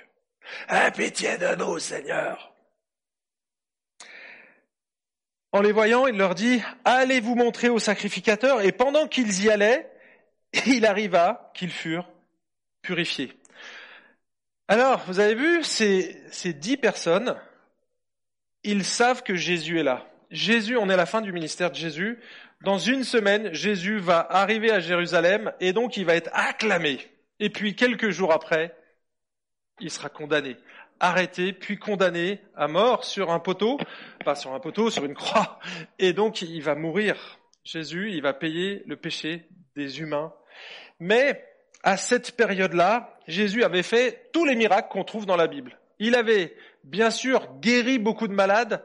Aie 0.68 0.90
pitié 0.90 1.36
de 1.38 1.54
nous, 1.56 1.78
Seigneur. 1.78 2.54
En 5.52 5.60
les 5.60 5.72
voyant, 5.72 6.06
il 6.06 6.16
leur 6.16 6.34
dit, 6.34 6.62
allez 6.84 7.20
vous 7.20 7.36
montrer 7.36 7.68
au 7.68 7.78
sacrificateur. 7.78 8.62
Et 8.62 8.72
pendant 8.72 9.06
qu'ils 9.06 9.44
y 9.44 9.50
allaient, 9.50 9.90
il 10.66 10.86
arriva 10.86 11.52
qu'ils 11.54 11.70
furent 11.70 12.10
purifiés. 12.82 13.32
Alors, 14.66 15.04
vous 15.06 15.20
avez 15.20 15.34
vu, 15.34 15.62
ces, 15.62 16.20
ces 16.30 16.54
dix 16.54 16.76
personnes, 16.76 17.36
ils 18.62 18.84
savent 18.84 19.22
que 19.22 19.36
Jésus 19.36 19.78
est 19.78 19.84
là. 19.84 20.06
Jésus, 20.30 20.76
on 20.76 20.88
est 20.90 20.94
à 20.94 20.96
la 20.96 21.06
fin 21.06 21.20
du 21.20 21.32
ministère 21.32 21.70
de 21.70 21.76
Jésus. 21.76 22.18
Dans 22.64 22.78
une 22.78 23.04
semaine, 23.04 23.52
Jésus 23.52 23.98
va 23.98 24.26
arriver 24.30 24.70
à 24.70 24.80
Jérusalem 24.80 25.52
et 25.60 25.74
donc 25.74 25.98
il 25.98 26.06
va 26.06 26.14
être 26.14 26.30
acclamé. 26.32 26.98
Et 27.38 27.50
puis 27.50 27.76
quelques 27.76 28.08
jours 28.08 28.32
après, 28.32 28.74
il 29.80 29.90
sera 29.90 30.08
condamné, 30.08 30.56
arrêté, 30.98 31.52
puis 31.52 31.78
condamné 31.78 32.40
à 32.56 32.66
mort 32.66 33.04
sur 33.04 33.30
un 33.30 33.38
poteau, 33.38 33.78
pas 34.24 34.34
sur 34.34 34.54
un 34.54 34.60
poteau, 34.60 34.88
sur 34.88 35.04
une 35.04 35.14
croix. 35.14 35.58
Et 35.98 36.14
donc 36.14 36.40
il 36.40 36.62
va 36.62 36.74
mourir. 36.74 37.38
Jésus, 37.64 38.12
il 38.12 38.22
va 38.22 38.32
payer 38.32 38.82
le 38.86 38.96
péché 38.96 39.46
des 39.76 40.00
humains. 40.00 40.32
Mais 41.00 41.44
à 41.82 41.98
cette 41.98 42.34
période-là, 42.34 43.18
Jésus 43.26 43.62
avait 43.62 43.82
fait 43.82 44.30
tous 44.32 44.46
les 44.46 44.56
miracles 44.56 44.88
qu'on 44.90 45.04
trouve 45.04 45.26
dans 45.26 45.36
la 45.36 45.48
Bible. 45.48 45.78
Il 45.98 46.14
avait 46.14 46.56
bien 46.82 47.10
sûr 47.10 47.46
guéri 47.60 47.98
beaucoup 47.98 48.26
de 48.26 48.32
malades, 48.32 48.82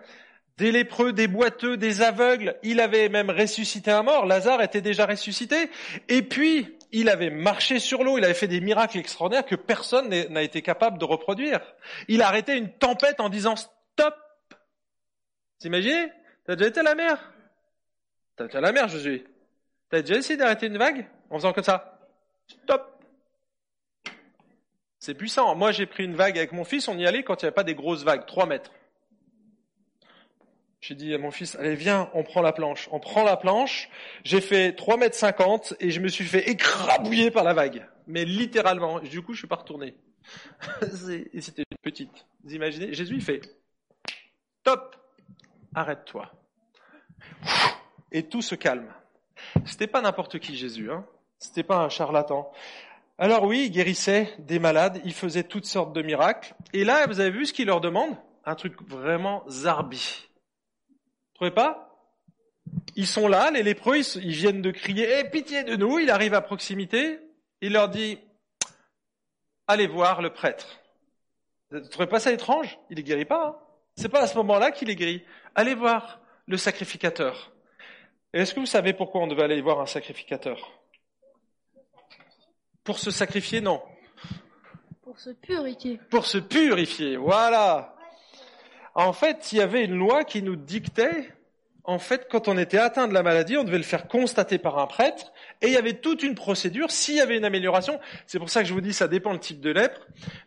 des 0.59 0.73
lépreux, 0.73 1.13
des 1.13 1.27
boiteux, 1.27 1.77
des 1.77 2.01
aveugles. 2.01 2.55
Il 2.63 2.81
avait 2.81 3.07
même 3.07 3.29
ressuscité 3.29 3.91
un 3.91 4.03
mort. 4.03 4.25
Lazare 4.25 4.61
était 4.61 4.81
déjà 4.81 5.05
ressuscité. 5.05 5.69
Et 6.09 6.21
puis, 6.21 6.77
il 6.91 7.07
avait 7.09 7.29
marché 7.29 7.79
sur 7.79 8.03
l'eau. 8.03 8.17
Il 8.17 8.25
avait 8.25 8.33
fait 8.33 8.47
des 8.47 8.59
miracles 8.59 8.97
extraordinaires 8.97 9.45
que 9.45 9.55
personne 9.55 10.09
n'a 10.09 10.41
été 10.43 10.61
capable 10.61 10.97
de 10.97 11.05
reproduire. 11.05 11.61
Il 12.09 12.21
a 12.21 12.27
arrêté 12.27 12.57
une 12.57 12.69
tempête 12.69 13.21
en 13.21 13.29
disant 13.29 13.55
stop. 13.55 14.15
T'imagines? 15.59 16.11
T'as 16.45 16.57
déjà 16.57 16.69
été 16.69 16.79
à 16.81 16.83
la 16.83 16.95
mer? 16.95 17.33
T'as 18.35 18.45
été 18.45 18.57
à 18.57 18.61
la 18.61 18.73
mer, 18.73 18.89
Jésus. 18.89 19.25
T'as 19.89 20.01
déjà 20.01 20.15
essayé 20.15 20.35
d'arrêter 20.35 20.65
une 20.65 20.77
vague 20.77 21.07
en 21.29 21.37
faisant 21.37 21.53
comme 21.53 21.63
ça? 21.63 21.99
Stop. 22.47 23.01
C'est 24.99 25.13
puissant. 25.13 25.55
Moi, 25.55 25.71
j'ai 25.71 25.85
pris 25.85 26.03
une 26.03 26.15
vague 26.15 26.37
avec 26.37 26.51
mon 26.51 26.65
fils. 26.65 26.89
On 26.89 26.97
y 26.97 27.07
allait 27.07 27.23
quand 27.23 27.41
il 27.41 27.45
n'y 27.45 27.47
avait 27.47 27.55
pas 27.55 27.63
des 27.63 27.75
grosses 27.75 28.03
vagues, 28.03 28.25
3 28.25 28.45
mètres. 28.45 28.71
J'ai 30.81 30.95
dit 30.95 31.13
à 31.13 31.17
mon 31.17 31.29
fils, 31.29 31.55
allez 31.55 31.75
viens, 31.75 32.09
on 32.13 32.23
prend 32.23 32.41
la 32.41 32.53
planche. 32.53 32.87
On 32.91 32.99
prend 32.99 33.23
la 33.23 33.35
planche. 33.35 33.89
J'ai 34.23 34.39
fait 34.39 34.73
3 34.73 34.97
mètres 34.97 35.15
50 35.15 35.73
et 35.79 35.91
je 35.91 35.99
me 35.99 36.07
suis 36.07 36.23
fait 36.23 36.49
écrabouiller 36.49 37.31
par 37.31 37.43
la 37.43 37.53
vague. 37.53 37.85
Mais 38.07 38.23
littéralement. 38.23 38.99
Du 38.99 39.21
coup, 39.21 39.33
je 39.33 39.39
suis 39.39 39.47
pas 39.47 39.57
retourné. 39.57 39.95
et 41.33 41.41
c'était 41.41 41.63
une 41.69 41.77
petite. 41.81 42.25
Vous 42.43 42.53
imaginez 42.53 42.93
Jésus, 42.93 43.15
il 43.15 43.21
fait, 43.21 43.41
top, 44.63 44.95
arrête-toi. 45.75 46.31
Et 48.11 48.23
tout 48.23 48.41
se 48.41 48.55
calme. 48.55 48.91
C'était 49.65 49.87
pas 49.87 50.01
n'importe 50.01 50.39
qui 50.39 50.55
Jésus, 50.55 50.91
hein. 50.91 51.05
C'était 51.39 51.63
pas 51.63 51.77
un 51.77 51.89
charlatan. 51.89 52.51
Alors 53.17 53.43
oui, 53.43 53.65
il 53.65 53.71
guérissait 53.71 54.33
des 54.39 54.59
malades, 54.59 55.01
il 55.05 55.13
faisait 55.13 55.43
toutes 55.43 55.65
sortes 55.65 55.93
de 55.93 56.01
miracles. 56.01 56.55
Et 56.73 56.83
là, 56.83 57.05
vous 57.07 57.19
avez 57.19 57.31
vu 57.31 57.45
ce 57.45 57.53
qu'il 57.53 57.67
leur 57.67 57.81
demande? 57.81 58.15
Un 58.45 58.55
truc 58.55 58.81
vraiment 58.87 59.43
zarbi 59.49 60.28
trouvez 61.39 61.51
pas? 61.51 61.95
Ils 62.97 63.07
sont 63.07 63.29
là, 63.29 63.49
les 63.49 63.63
lépreux, 63.63 63.97
ils, 64.17 64.31
viennent 64.31 64.61
de 64.61 64.71
crier 64.71 65.07
Eh, 65.19 65.29
pitié 65.29 65.63
de 65.63 65.77
nous 65.77 65.99
Il 65.99 66.11
arrive 66.11 66.33
à 66.33 66.41
proximité, 66.41 67.17
il 67.61 67.71
leur 67.71 67.87
dit 67.87 68.19
Allez 69.65 69.87
voir 69.87 70.21
le 70.21 70.33
prêtre. 70.33 70.81
Vous 71.71 71.79
ne 71.79 71.87
trouvez 71.87 72.07
pas 72.07 72.19
ça 72.19 72.33
étrange? 72.33 72.77
Il 72.89 72.97
ne 72.97 73.03
guérit 73.03 73.23
pas. 73.23 73.47
Hein? 73.47 73.55
C'est 73.95 74.09
pas 74.09 74.21
à 74.21 74.27
ce 74.27 74.35
moment-là 74.35 74.71
qu'il 74.71 74.89
est 74.89 74.95
guéri. 74.95 75.23
Allez 75.55 75.75
voir 75.75 76.19
le 76.45 76.57
sacrificateur. 76.57 77.53
Est-ce 78.33 78.53
que 78.53 78.59
vous 78.59 78.65
savez 78.65 78.91
pourquoi 78.91 79.21
on 79.21 79.27
devait 79.27 79.43
aller 79.43 79.61
voir 79.61 79.79
un 79.79 79.85
sacrificateur? 79.85 80.71
Pour 82.83 82.99
se 82.99 83.11
sacrifier, 83.11 83.61
non. 83.61 83.81
Pour 85.03 85.19
se 85.19 85.29
purifier. 85.29 85.99
Pour 86.09 86.25
se 86.25 86.37
purifier, 86.37 87.15
voilà. 87.15 87.95
En 88.95 89.13
fait, 89.13 89.51
il 89.51 89.57
y 89.57 89.61
avait 89.61 89.85
une 89.85 89.95
loi 89.95 90.23
qui 90.23 90.41
nous 90.41 90.55
dictait, 90.55 91.29
en 91.83 91.99
fait, 91.99 92.27
quand 92.29 92.47
on 92.47 92.57
était 92.57 92.77
atteint 92.77 93.07
de 93.07 93.13
la 93.13 93.23
maladie, 93.23 93.57
on 93.57 93.63
devait 93.63 93.77
le 93.77 93.83
faire 93.83 94.07
constater 94.07 94.57
par 94.57 94.77
un 94.77 94.87
prêtre, 94.87 95.31
et 95.61 95.67
il 95.67 95.73
y 95.73 95.77
avait 95.77 95.93
toute 95.93 96.21
une 96.23 96.35
procédure. 96.35 96.91
S'il 96.91 97.15
y 97.15 97.21
avait 97.21 97.37
une 97.37 97.45
amélioration, 97.45 97.99
c'est 98.27 98.39
pour 98.39 98.49
ça 98.49 98.61
que 98.61 98.67
je 98.67 98.73
vous 98.73 98.81
dis, 98.81 98.93
ça 98.93 99.07
dépend 99.07 99.33
le 99.33 99.39
type 99.39 99.59
de 99.59 99.71
lèpre, 99.71 100.01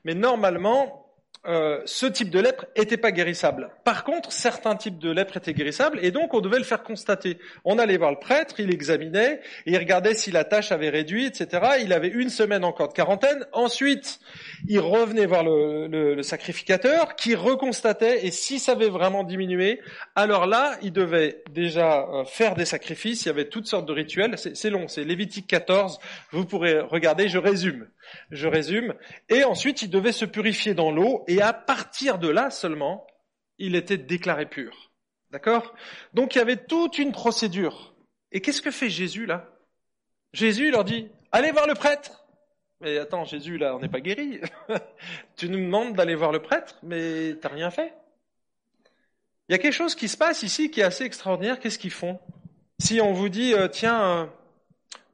mais 0.05 0.15
normalement, 0.15 1.02
euh, 1.47 1.81
ce 1.87 2.07
type 2.07 2.31
de 2.31 2.39
lèpre 2.39 2.67
n'était 2.79 2.97
pas 2.97 3.11
guérissable. 3.11 3.71
Par 3.85 4.05
contre, 4.05 4.31
certains 4.31 4.77
types 4.77 4.99
de 4.99 5.11
lèpre 5.11 5.37
étaient 5.37 5.55
guérissables 5.55 5.99
et 6.03 6.13
donc 6.13 6.35
on 6.35 6.41
devait 6.41 6.59
le 6.59 6.65
faire 6.65 6.85
constater. 6.85 7.39
On 7.65 7.79
allait 7.79 7.97
voir 7.97 8.13
le 8.13 8.19
prêtre, 8.19 8.61
il 8.61 8.73
examinait, 8.73 9.41
il 9.67 9.77
regardait 9.77 10.15
si 10.15 10.31
la 10.31 10.45
tâche 10.45 10.71
avait 10.71 10.89
réduit, 10.91 11.27
etc. 11.27 11.63
Il 11.83 11.93
avait 11.93 12.09
une 12.09 12.31
semaine 12.31 12.65
encore 12.65 12.89
de 12.89 12.93
quarantaine. 12.93 13.45
Ensuite, 13.53 14.21
il 14.69 14.79
revenait 14.79 15.27
voir 15.27 15.43
le, 15.43 15.89
le 15.89 16.23
sacrificateur 16.23 17.17
qui 17.17 17.35
reconstatait 17.35 18.25
et 18.25 18.31
si 18.31 18.61
ça 18.61 18.73
avait 18.73 18.89
vraiment 18.89 19.25
diminué, 19.25 19.81
alors 20.15 20.47
là, 20.47 20.77
il 20.83 20.93
devait 20.93 21.43
déjà 21.51 22.07
euh, 22.09 22.25
faire 22.25 22.55
des 22.55 22.65
sacrifices. 22.65 23.25
Il 23.25 23.29
y 23.29 23.31
avait 23.31 23.49
toutes 23.49 23.67
sortes 23.67 23.87
de 23.87 23.93
rituels. 23.93 24.37
C'est 24.37 24.71
long, 24.71 24.87
c'est 24.89 25.05
Lévitique 25.05 25.47
14. 25.49 25.99
Vous 26.31 26.45
pourrez 26.45 26.81
regarder, 26.81 27.29
je 27.29 27.39
résume. 27.39 27.89
Je 28.31 28.49
résume. 28.49 28.95
Et 29.29 29.45
ensuite, 29.45 29.83
il 29.83 29.91
devait 29.91 30.13
se 30.13 30.25
purifier 30.25 30.75
dans 30.75 30.91
l'eau, 30.91 31.25
et 31.29 31.43
à 31.43 31.53
partir 31.53 32.19
de 32.19 32.29
là 32.29 32.51
seulement, 32.51 33.07
il 33.59 33.75
était 33.77 33.99
déclaré 33.99 34.47
pur. 34.47 34.91
D'accord? 35.31 35.75
Donc 36.13 36.35
il 36.35 36.39
y 36.39 36.43
avait 36.43 36.57
toute 36.57 36.99
une 36.99 37.13
procédure. 37.13 37.95
Et 38.33 38.41
qu'est-ce 38.41 38.63
que 38.63 38.71
fait 38.71 38.91
Jésus 38.91 39.27
là? 39.27 39.49
Jésus 40.33 40.71
leur 40.71 40.85
dit, 40.85 41.11
allez 41.31 41.51
voir 41.51 41.67
le 41.67 41.75
prêtre. 41.75 42.25
Mais 42.81 42.99
attends, 42.99 43.25
Jésus 43.25 43.59
là, 43.59 43.77
on 43.77 43.79
n'est 43.79 43.89
pas 43.89 44.01
guéri. 44.01 44.41
tu 45.37 45.49
nous 45.49 45.59
demandes 45.59 45.95
d'aller 45.95 46.15
voir 46.15 46.33
le 46.33 46.43
prêtre, 46.43 46.79
mais 46.83 47.35
t'as 47.41 47.49
rien 47.49 47.71
fait. 47.71 47.95
Il 49.49 49.53
y 49.53 49.55
a 49.55 49.59
quelque 49.59 49.75
chose 49.75 49.95
qui 49.95 50.09
se 50.09 50.17
passe 50.17 50.43
ici 50.43 50.71
qui 50.71 50.81
est 50.81 50.85
assez 50.85 51.05
extraordinaire. 51.05 51.61
Qu'est-ce 51.61 51.79
qu'ils 51.79 51.91
font? 51.91 52.19
Si 52.79 53.01
on 53.01 53.13
vous 53.13 53.29
dit, 53.29 53.55
euh, 53.55 53.69
tiens, 53.69 54.03
euh, 54.03 54.27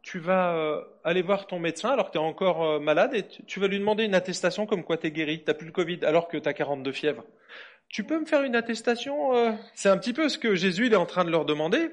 tu 0.08 0.20
vas 0.20 0.54
euh, 0.54 0.82
aller 1.04 1.20
voir 1.20 1.46
ton 1.46 1.58
médecin 1.58 1.90
alors 1.90 2.06
que 2.06 2.12
tu 2.12 2.16
es 2.18 2.20
encore 2.20 2.64
euh, 2.64 2.80
malade 2.80 3.12
et 3.12 3.26
tu 3.46 3.60
vas 3.60 3.68
lui 3.68 3.78
demander 3.78 4.04
une 4.04 4.14
attestation 4.14 4.64
comme 4.64 4.82
quoi 4.82 4.96
tu 4.96 5.06
es 5.06 5.10
guéri, 5.10 5.44
tu 5.44 5.52
plus 5.52 5.66
le 5.66 5.72
Covid 5.72 6.02
alors 6.02 6.28
que 6.28 6.38
tu 6.38 6.48
as 6.48 6.54
42 6.54 6.92
fièvres. 6.92 7.24
Tu 7.90 8.04
peux 8.04 8.18
me 8.18 8.24
faire 8.24 8.42
une 8.42 8.56
attestation 8.56 9.34
euh? 9.34 9.52
C'est 9.74 9.90
un 9.90 9.98
petit 9.98 10.14
peu 10.14 10.30
ce 10.30 10.38
que 10.38 10.54
Jésus 10.54 10.90
est 10.90 10.96
en 10.96 11.04
train 11.04 11.26
de 11.26 11.30
leur 11.30 11.44
demander. 11.44 11.90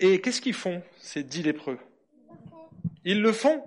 Et 0.00 0.20
qu'est-ce 0.20 0.40
qu'ils 0.40 0.54
font, 0.54 0.82
ces 0.98 1.22
dix 1.22 1.44
lépreux? 1.44 1.78
Ils 3.04 3.22
le 3.22 3.30
font. 3.30 3.62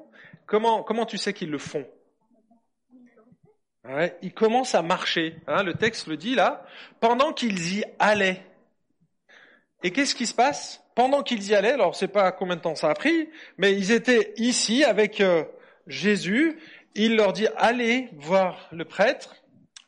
Comment, 0.45 0.83
comment 0.83 1.05
tu 1.05 1.17
sais 1.17 1.31
qu'ils 1.31 1.51
le 1.51 1.57
font? 1.57 1.87
Ils 4.21 4.33
commencent 4.33 4.75
à 4.75 4.81
marcher. 4.81 5.37
Hein, 5.47 5.63
le 5.63 5.75
texte 5.75 6.07
le 6.07 6.17
dit 6.17 6.35
là. 6.35 6.65
Pendant 6.99 7.31
qu'ils 7.31 7.77
y 7.77 7.85
allaient. 7.99 8.43
Et 9.83 9.91
qu'est-ce 9.91 10.15
qui 10.15 10.25
se 10.25 10.33
passe 10.33 10.81
pendant 10.95 11.23
qu'ils 11.23 11.45
y 11.49 11.53
allaient, 11.53 11.73
alors 11.73 11.93
je 11.93 11.99
sais 11.99 12.07
pas 12.07 12.31
combien 12.31 12.55
de 12.55 12.61
temps 12.61 12.75
ça 12.75 12.89
a 12.89 12.93
pris, 12.93 13.29
mais 13.57 13.73
ils 13.73 13.91
étaient 13.91 14.33
ici 14.37 14.85
avec 14.85 15.19
euh, 15.19 15.43
Jésus, 15.87 16.57
il 16.95 17.17
leur 17.17 17.33
dit 17.33 17.47
allez 17.57 18.09
voir 18.17 18.69
le 18.71 18.85
prêtre, 18.85 19.35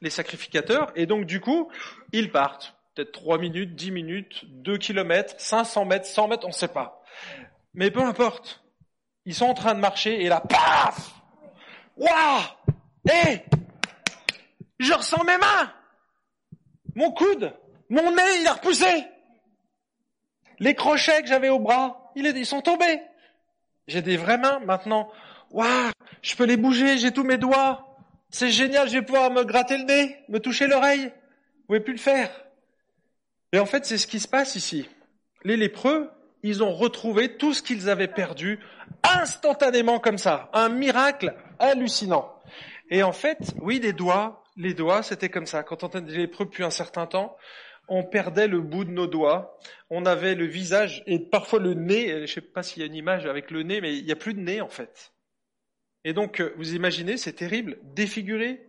les 0.02 0.10
sacrificateurs, 0.10 0.92
et 0.96 1.06
donc 1.06 1.26
du 1.26 1.40
coup, 1.40 1.72
ils 2.12 2.32
partent. 2.32 2.76
Peut-être 2.94 3.14
3 3.14 3.38
minutes, 3.38 3.76
10 3.76 3.92
minutes, 3.92 4.42
2 4.48 4.78
kilomètres, 4.78 5.36
500 5.38 5.86
mètres, 5.86 6.08
100 6.08 6.28
mètres, 6.28 6.46
on 6.46 6.50
ne 6.50 6.54
sait 6.54 6.68
pas. 6.68 7.02
Mais 7.74 7.90
peu 7.90 8.02
importe. 8.02 8.64
Ils 9.26 9.36
sont 9.36 9.46
en 9.46 9.54
train 9.54 9.76
de 9.76 9.80
marcher 9.80 10.24
et 10.24 10.30
là, 10.30 10.42
paf! 10.42 11.12
Waouh! 11.98 12.42
Hé! 13.10 13.44
Je 14.80 14.94
ressens 14.94 15.24
mes 15.26 15.38
mains! 15.38 15.74
Mon 16.96 17.12
coude 17.12 17.54
Mon 17.90 18.12
nez, 18.12 18.40
il 18.42 18.48
a 18.48 18.54
repoussé 18.54 19.06
les 20.60 20.76
crochets 20.76 21.22
que 21.22 21.28
j'avais 21.28 21.50
au 21.50 21.60
bras, 21.60 22.12
ils 22.16 22.46
sont 22.46 22.62
tombés. 22.62 23.02
J'ai 23.88 24.02
des 24.02 24.18
vraies 24.18 24.38
mains 24.38 24.60
maintenant. 24.60 25.10
Waouh, 25.52 25.92
je 26.22 26.36
peux 26.36 26.46
les 26.46 26.58
bouger, 26.58 26.98
j'ai 26.98 27.12
tous 27.12 27.24
mes 27.24 27.38
doigts. 27.38 27.98
C'est 28.30 28.52
génial, 28.52 28.90
je 28.90 28.94
vais 28.94 29.02
pouvoir 29.02 29.32
me 29.32 29.44
gratter 29.44 29.78
le 29.78 29.84
nez, 29.86 30.18
me 30.28 30.40
toucher 30.40 30.68
l'oreille. 30.68 31.06
Vous 31.06 31.68
pouvez 31.68 31.80
plus 31.80 31.94
le 31.94 32.00
faire. 32.00 32.30
Et 33.54 33.60
en 33.60 33.66
fait, 33.66 33.86
c'est 33.86 33.98
ce 33.98 34.08
qui 34.08 34.20
se 34.20 34.28
passe 34.28 34.56
ici. 34.56 34.90
Les 35.44 35.56
lépreux, 35.56 36.12
ils 36.44 36.64
ont 36.64 36.74
retrouvé 36.74 37.38
tout 37.38 37.54
ce 37.54 37.62
qu'ils 37.62 37.90
avaient 37.90 38.08
perdu 38.08 38.60
instantanément 39.04 40.00
comme 40.00 40.18
ça. 40.18 40.50
Un 40.54 40.70
miracle 40.70 41.34
hallucinant. 41.60 42.34
Et 42.90 43.04
en 43.04 43.14
fait, 43.14 43.54
oui, 43.62 43.80
les 43.80 43.94
doigts, 43.94 44.44
les 44.58 44.74
doigts, 44.74 45.04
c'était 45.04 45.30
comme 45.30 45.46
ça. 45.46 45.64
Quand 45.64 45.84
on 45.84 45.88
était 45.88 46.02
lépreux 46.02 46.46
depuis 46.46 46.64
un 46.64 46.70
certain 46.70 47.06
temps, 47.06 47.38
on 47.88 48.04
perdait 48.04 48.48
le 48.48 48.60
bout 48.60 48.84
de 48.84 48.92
nos 48.92 49.08
doigts, 49.08 49.58
on 49.90 50.06
avait 50.06 50.36
le 50.36 50.46
visage 50.46 51.04
et 51.08 51.20
parfois 51.20 51.60
le 51.60 51.74
nez, 51.74 52.10
je 52.10 52.22
ne 52.22 52.26
sais 52.26 52.42
pas 52.42 52.64
s'il 52.64 52.82
y 52.82 52.84
a 52.84 52.88
une 52.88 52.96
image 52.96 53.26
avec 53.26 53.52
le 53.52 53.64
nez, 53.64 53.82
mais 53.82 53.98
il 53.98 54.06
n'y 54.06 54.12
a 54.12 54.16
plus 54.16 54.34
de 54.34 54.40
nez 54.40 54.62
en 54.62 54.68
fait. 54.68 55.14
Et 56.04 56.14
donc, 56.14 56.40
euh, 56.40 56.54
vous 56.58 56.74
imaginez, 56.74 57.18
c'est 57.18 57.34
terrible, 57.34 57.78
défiguré. 57.84 58.66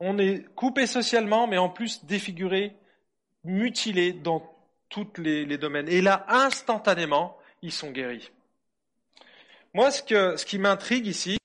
On 0.00 0.18
est 0.18 0.44
coupé 0.54 0.86
socialement, 0.86 1.46
mais 1.46 1.58
en 1.58 1.68
plus 1.68 2.04
défiguré, 2.04 2.74
mutilé 3.44 4.12
dans 4.12 4.50
tous 4.88 5.10
les, 5.18 5.44
les 5.44 5.58
domaines. 5.58 5.88
Et 5.88 6.00
là, 6.00 6.24
instantanément, 6.28 7.36
ils 7.62 7.72
sont 7.72 7.90
guéris. 7.90 8.30
Moi, 9.74 9.90
ce, 9.90 10.02
que, 10.02 10.36
ce 10.36 10.46
qui 10.46 10.58
m'intrigue 10.58 11.06
ici, 11.06 11.36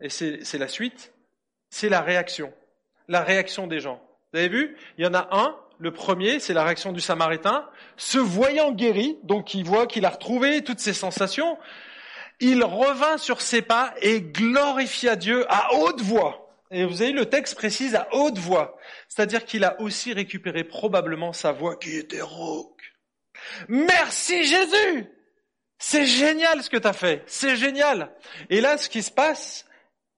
et 0.00 0.08
c'est 0.08 0.58
la 0.58 0.68
suite, 0.68 1.12
c'est 1.70 1.88
la 1.88 2.00
réaction. 2.00 2.52
La 3.06 3.22
réaction 3.22 3.66
des 3.66 3.80
gens. 3.80 4.02
Vous 4.32 4.38
avez 4.38 4.48
vu? 4.48 4.76
Il 4.96 5.04
y 5.04 5.06
en 5.06 5.14
a 5.14 5.28
un, 5.30 5.56
le 5.78 5.92
premier, 5.92 6.40
c'est 6.40 6.54
la 6.54 6.64
réaction 6.64 6.92
du 6.92 7.00
Samaritain, 7.00 7.68
se 7.96 8.18
voyant 8.18 8.72
guéri, 8.72 9.18
donc 9.22 9.54
il 9.54 9.64
voit 9.64 9.86
qu'il 9.86 10.04
a 10.04 10.10
retrouvé 10.10 10.62
toutes 10.62 10.80
ses 10.80 10.92
sensations, 10.92 11.58
il 12.40 12.62
revint 12.62 13.18
sur 13.18 13.40
ses 13.40 13.62
pas 13.62 13.94
et 14.00 14.20
glorifia 14.20 15.16
Dieu 15.16 15.44
à 15.48 15.74
haute 15.74 16.00
voix. 16.00 16.48
Et 16.70 16.84
vous 16.84 17.02
avez 17.02 17.12
le 17.12 17.26
texte 17.26 17.54
précise 17.54 17.94
à 17.94 18.08
haute 18.12 18.38
voix. 18.38 18.76
C'est-à-dire 19.08 19.44
qu'il 19.44 19.64
a 19.64 19.80
aussi 19.80 20.12
récupéré 20.12 20.64
probablement 20.64 21.32
sa 21.32 21.52
voix 21.52 21.76
qui 21.76 21.96
était 21.96 22.20
rauque. 22.20 22.94
Merci 23.68 24.44
Jésus! 24.44 25.06
C'est 25.78 26.06
génial 26.06 26.62
ce 26.62 26.70
que 26.70 26.76
tu 26.76 26.88
as 26.88 26.92
fait. 26.92 27.22
C'est 27.26 27.56
génial. 27.56 28.10
Et 28.50 28.60
là, 28.60 28.76
ce 28.78 28.88
qui 28.88 29.02
se 29.02 29.12
passe, 29.12 29.64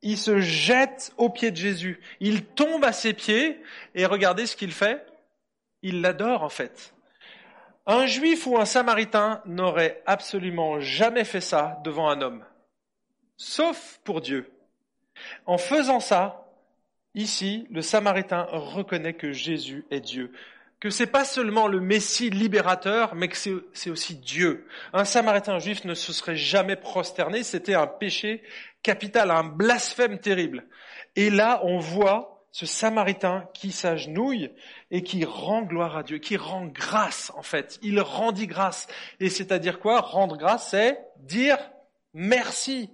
il 0.03 0.17
se 0.17 0.41
jette 0.41 1.13
aux 1.19 1.29
pieds 1.29 1.51
de 1.51 1.57
Jésus. 1.57 2.01
Il 2.21 2.45
tombe 2.45 2.85
à 2.85 2.93
ses 2.93 3.13
pieds 3.13 3.61
et 3.95 4.07
regardez 4.07 4.47
ce 4.47 4.57
qu'il 4.57 4.73
fait. 4.73 5.05
Il 5.83 6.01
l'adore 6.01 6.43
en 6.43 6.49
fait. 6.49 6.95
Un 7.87 8.07
juif 8.07 8.47
ou 8.47 8.59
un 8.59 8.67
samaritain 8.67 9.43
n'aurait 9.47 10.03
absolument 10.07 10.81
jamais 10.81 11.25
fait 11.25 11.41
ça 11.41 11.81
devant 11.83 12.09
un 12.09 12.21
homme, 12.21 12.45
sauf 13.37 14.01
pour 14.05 14.21
Dieu. 14.21 14.51
En 15.47 15.59
faisant 15.59 16.01
ça, 16.01 16.47
ici, 17.15 17.67
le 17.71 17.83
samaritain 17.83 18.47
reconnaît 18.51 19.15
que 19.15 19.33
Jésus 19.33 19.85
est 19.91 20.01
Dieu, 20.01 20.33
que 20.79 20.91
c'est 20.91 21.07
pas 21.07 21.25
seulement 21.25 21.69
le 21.69 21.81
Messie 21.81 22.31
libérateur, 22.31 23.15
mais 23.15 23.29
que 23.29 23.37
c'est 23.73 23.91
aussi 23.91 24.15
Dieu. 24.17 24.67
Un 24.93 25.05
samaritain 25.05 25.59
juif 25.59 25.85
ne 25.85 25.95
se 25.95 26.13
serait 26.13 26.37
jamais 26.37 26.77
prosterné, 26.77 27.43
c'était 27.43 27.75
un 27.75 27.87
péché 27.87 28.43
capital, 28.83 29.31
un 29.31 29.45
blasphème 29.45 30.19
terrible. 30.19 30.67
Et 31.17 31.31
là, 31.31 31.61
on 31.65 31.79
voit 31.79 32.40
ce 32.53 32.67
Samaritain 32.67 33.49
qui 33.55 33.71
s'agenouille 33.71 34.51
et 34.91 35.03
qui 35.03 35.25
rend 35.25 35.63
gloire 35.63 35.97
à 35.97 36.03
Dieu, 36.03 36.19
qui 36.19 36.37
rend 36.37 36.67
grâce 36.67 37.31
en 37.37 37.43
fait. 37.43 37.79
Il 37.83 38.01
rendit 38.01 38.47
grâce. 38.47 38.89
Et 39.21 39.31
c'est-à-dire 39.31 39.79
quoi? 39.79 40.01
Rendre 40.01 40.37
grâce, 40.37 40.71
c'est 40.71 40.99
dire 41.19 41.59
merci. 42.13 42.91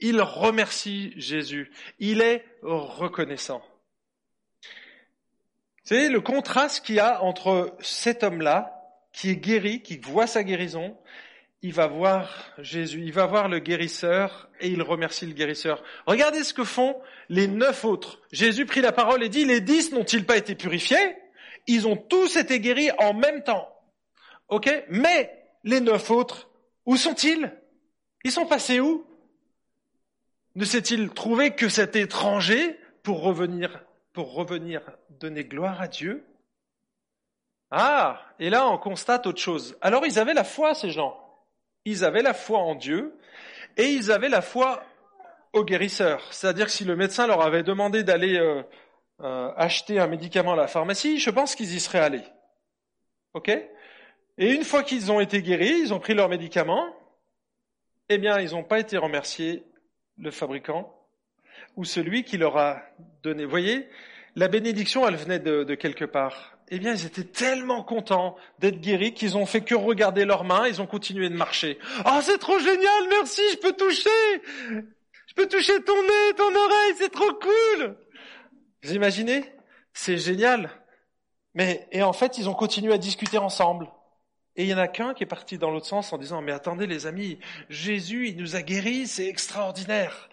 Il 0.00 0.20
remercie 0.20 1.12
Jésus. 1.16 1.70
Il 1.98 2.20
est 2.20 2.44
reconnaissant. 2.62 3.62
C'est 5.84 6.08
le 6.08 6.20
contraste 6.20 6.84
qu'il 6.84 6.96
y 6.96 7.00
a 7.00 7.22
entre 7.22 7.76
cet 7.80 8.24
homme-là, 8.24 8.72
qui 9.12 9.30
est 9.30 9.36
guéri, 9.36 9.82
qui 9.82 9.98
voit 9.98 10.26
sa 10.26 10.42
guérison, 10.42 10.98
il 11.66 11.72
va 11.72 11.88
voir 11.88 12.32
Jésus, 12.58 13.02
il 13.02 13.12
va 13.12 13.26
voir 13.26 13.48
le 13.48 13.58
guérisseur 13.58 14.48
et 14.60 14.68
il 14.68 14.82
remercie 14.82 15.26
le 15.26 15.32
guérisseur. 15.32 15.82
Regardez 16.06 16.44
ce 16.44 16.54
que 16.54 16.62
font 16.62 16.96
les 17.28 17.48
neuf 17.48 17.84
autres. 17.84 18.20
Jésus 18.30 18.66
prit 18.66 18.80
la 18.80 18.92
parole 18.92 19.24
et 19.24 19.28
dit, 19.28 19.44
les 19.44 19.60
dix 19.60 19.90
n'ont-ils 19.90 20.24
pas 20.24 20.36
été 20.36 20.54
purifiés? 20.54 21.16
Ils 21.66 21.88
ont 21.88 21.96
tous 21.96 22.36
été 22.36 22.60
guéris 22.60 22.92
en 22.98 23.14
même 23.14 23.42
temps. 23.42 23.68
Ok? 24.48 24.70
Mais 24.90 25.44
les 25.64 25.80
neuf 25.80 26.08
autres, 26.08 26.48
où 26.84 26.96
sont-ils? 26.96 27.52
Ils 28.22 28.30
sont 28.30 28.46
passés 28.46 28.78
où? 28.78 29.04
Ne 30.54 30.64
s'est-il 30.64 31.10
trouvé 31.10 31.56
que 31.56 31.68
cet 31.68 31.96
étranger 31.96 32.78
pour 33.02 33.22
revenir, 33.22 33.84
pour 34.12 34.34
revenir 34.34 34.82
donner 35.10 35.42
gloire 35.42 35.80
à 35.80 35.88
Dieu? 35.88 36.24
Ah, 37.72 38.22
et 38.38 38.50
là 38.50 38.68
on 38.68 38.78
constate 38.78 39.26
autre 39.26 39.40
chose. 39.40 39.76
Alors 39.80 40.06
ils 40.06 40.20
avaient 40.20 40.32
la 40.32 40.44
foi, 40.44 40.72
ces 40.72 40.92
gens 40.92 41.25
ils 41.86 42.04
avaient 42.04 42.22
la 42.22 42.34
foi 42.34 42.58
en 42.58 42.74
Dieu 42.74 43.16
et 43.78 43.84
ils 43.84 44.12
avaient 44.12 44.28
la 44.28 44.42
foi 44.42 44.82
au 45.52 45.64
guérisseur. 45.64 46.20
C'est-à-dire 46.32 46.66
que 46.66 46.72
si 46.72 46.84
le 46.84 46.96
médecin 46.96 47.26
leur 47.26 47.40
avait 47.40 47.62
demandé 47.62 48.02
d'aller 48.02 48.36
euh, 48.36 48.62
euh, 49.20 49.52
acheter 49.56 49.98
un 49.98 50.08
médicament 50.08 50.52
à 50.52 50.56
la 50.56 50.66
pharmacie, 50.66 51.18
je 51.18 51.30
pense 51.30 51.54
qu'ils 51.54 51.74
y 51.74 51.80
seraient 51.80 52.00
allés. 52.00 52.24
OK? 53.34 53.48
Et 53.48 54.52
une 54.52 54.64
fois 54.64 54.82
qu'ils 54.82 55.10
ont 55.12 55.20
été 55.20 55.40
guéris, 55.40 55.78
ils 55.80 55.94
ont 55.94 56.00
pris 56.00 56.12
leur 56.12 56.28
médicament, 56.28 56.94
eh 58.08 58.18
bien, 58.18 58.38
ils 58.40 58.50
n'ont 58.50 58.64
pas 58.64 58.80
été 58.80 58.98
remerciés, 58.98 59.64
le 60.18 60.30
fabricant 60.30 60.92
ou 61.76 61.84
celui 61.84 62.24
qui 62.24 62.36
leur 62.36 62.56
a 62.56 62.82
donné. 63.22 63.44
Vous 63.44 63.50
voyez, 63.50 63.88
la 64.34 64.48
bénédiction, 64.48 65.06
elle 65.06 65.16
venait 65.16 65.38
de 65.38 65.74
quelque 65.74 66.04
part 66.04 66.55
eh 66.68 66.78
bien, 66.78 66.94
ils 66.94 67.06
étaient 67.06 67.24
tellement 67.24 67.82
contents 67.82 68.36
d'être 68.58 68.80
guéris 68.80 69.14
qu'ils 69.14 69.36
ont 69.36 69.46
fait 69.46 69.60
que 69.60 69.74
regarder 69.74 70.24
leurs 70.24 70.44
mains, 70.44 70.66
ils 70.66 70.82
ont 70.82 70.86
continué 70.86 71.28
de 71.28 71.36
marcher. 71.36 71.78
Ah, 72.04 72.16
oh, 72.18 72.20
c'est 72.22 72.38
trop 72.38 72.58
génial, 72.58 73.08
merci, 73.08 73.42
je 73.52 73.58
peux 73.58 73.72
toucher, 73.72 74.10
je 75.26 75.34
peux 75.34 75.46
toucher 75.46 75.80
ton 75.82 76.02
nez, 76.02 76.34
ton 76.36 76.54
oreille, 76.54 76.94
c'est 76.98 77.12
trop 77.12 77.32
cool. 77.34 77.96
Vous 78.82 78.94
imaginez? 78.94 79.44
C'est 79.92 80.18
génial. 80.18 80.70
Mais 81.54 81.88
et 81.90 82.02
en 82.02 82.12
fait, 82.12 82.36
ils 82.38 82.48
ont 82.48 82.54
continué 82.54 82.92
à 82.92 82.98
discuter 82.98 83.38
ensemble. 83.38 83.88
Et 84.56 84.64
il 84.64 84.68
y 84.68 84.74
en 84.74 84.78
a 84.78 84.88
qu'un 84.88 85.14
qui 85.14 85.22
est 85.22 85.26
parti 85.26 85.58
dans 85.58 85.70
l'autre 85.70 85.86
sens 85.86 86.12
en 86.12 86.18
disant 86.18 86.40
mais 86.40 86.52
attendez 86.52 86.86
les 86.86 87.06
amis, 87.06 87.38
Jésus 87.68 88.28
il 88.28 88.36
nous 88.36 88.56
a 88.56 88.62
guéris, 88.62 89.06
c'est 89.06 89.26
extraordinaire. 89.26 90.28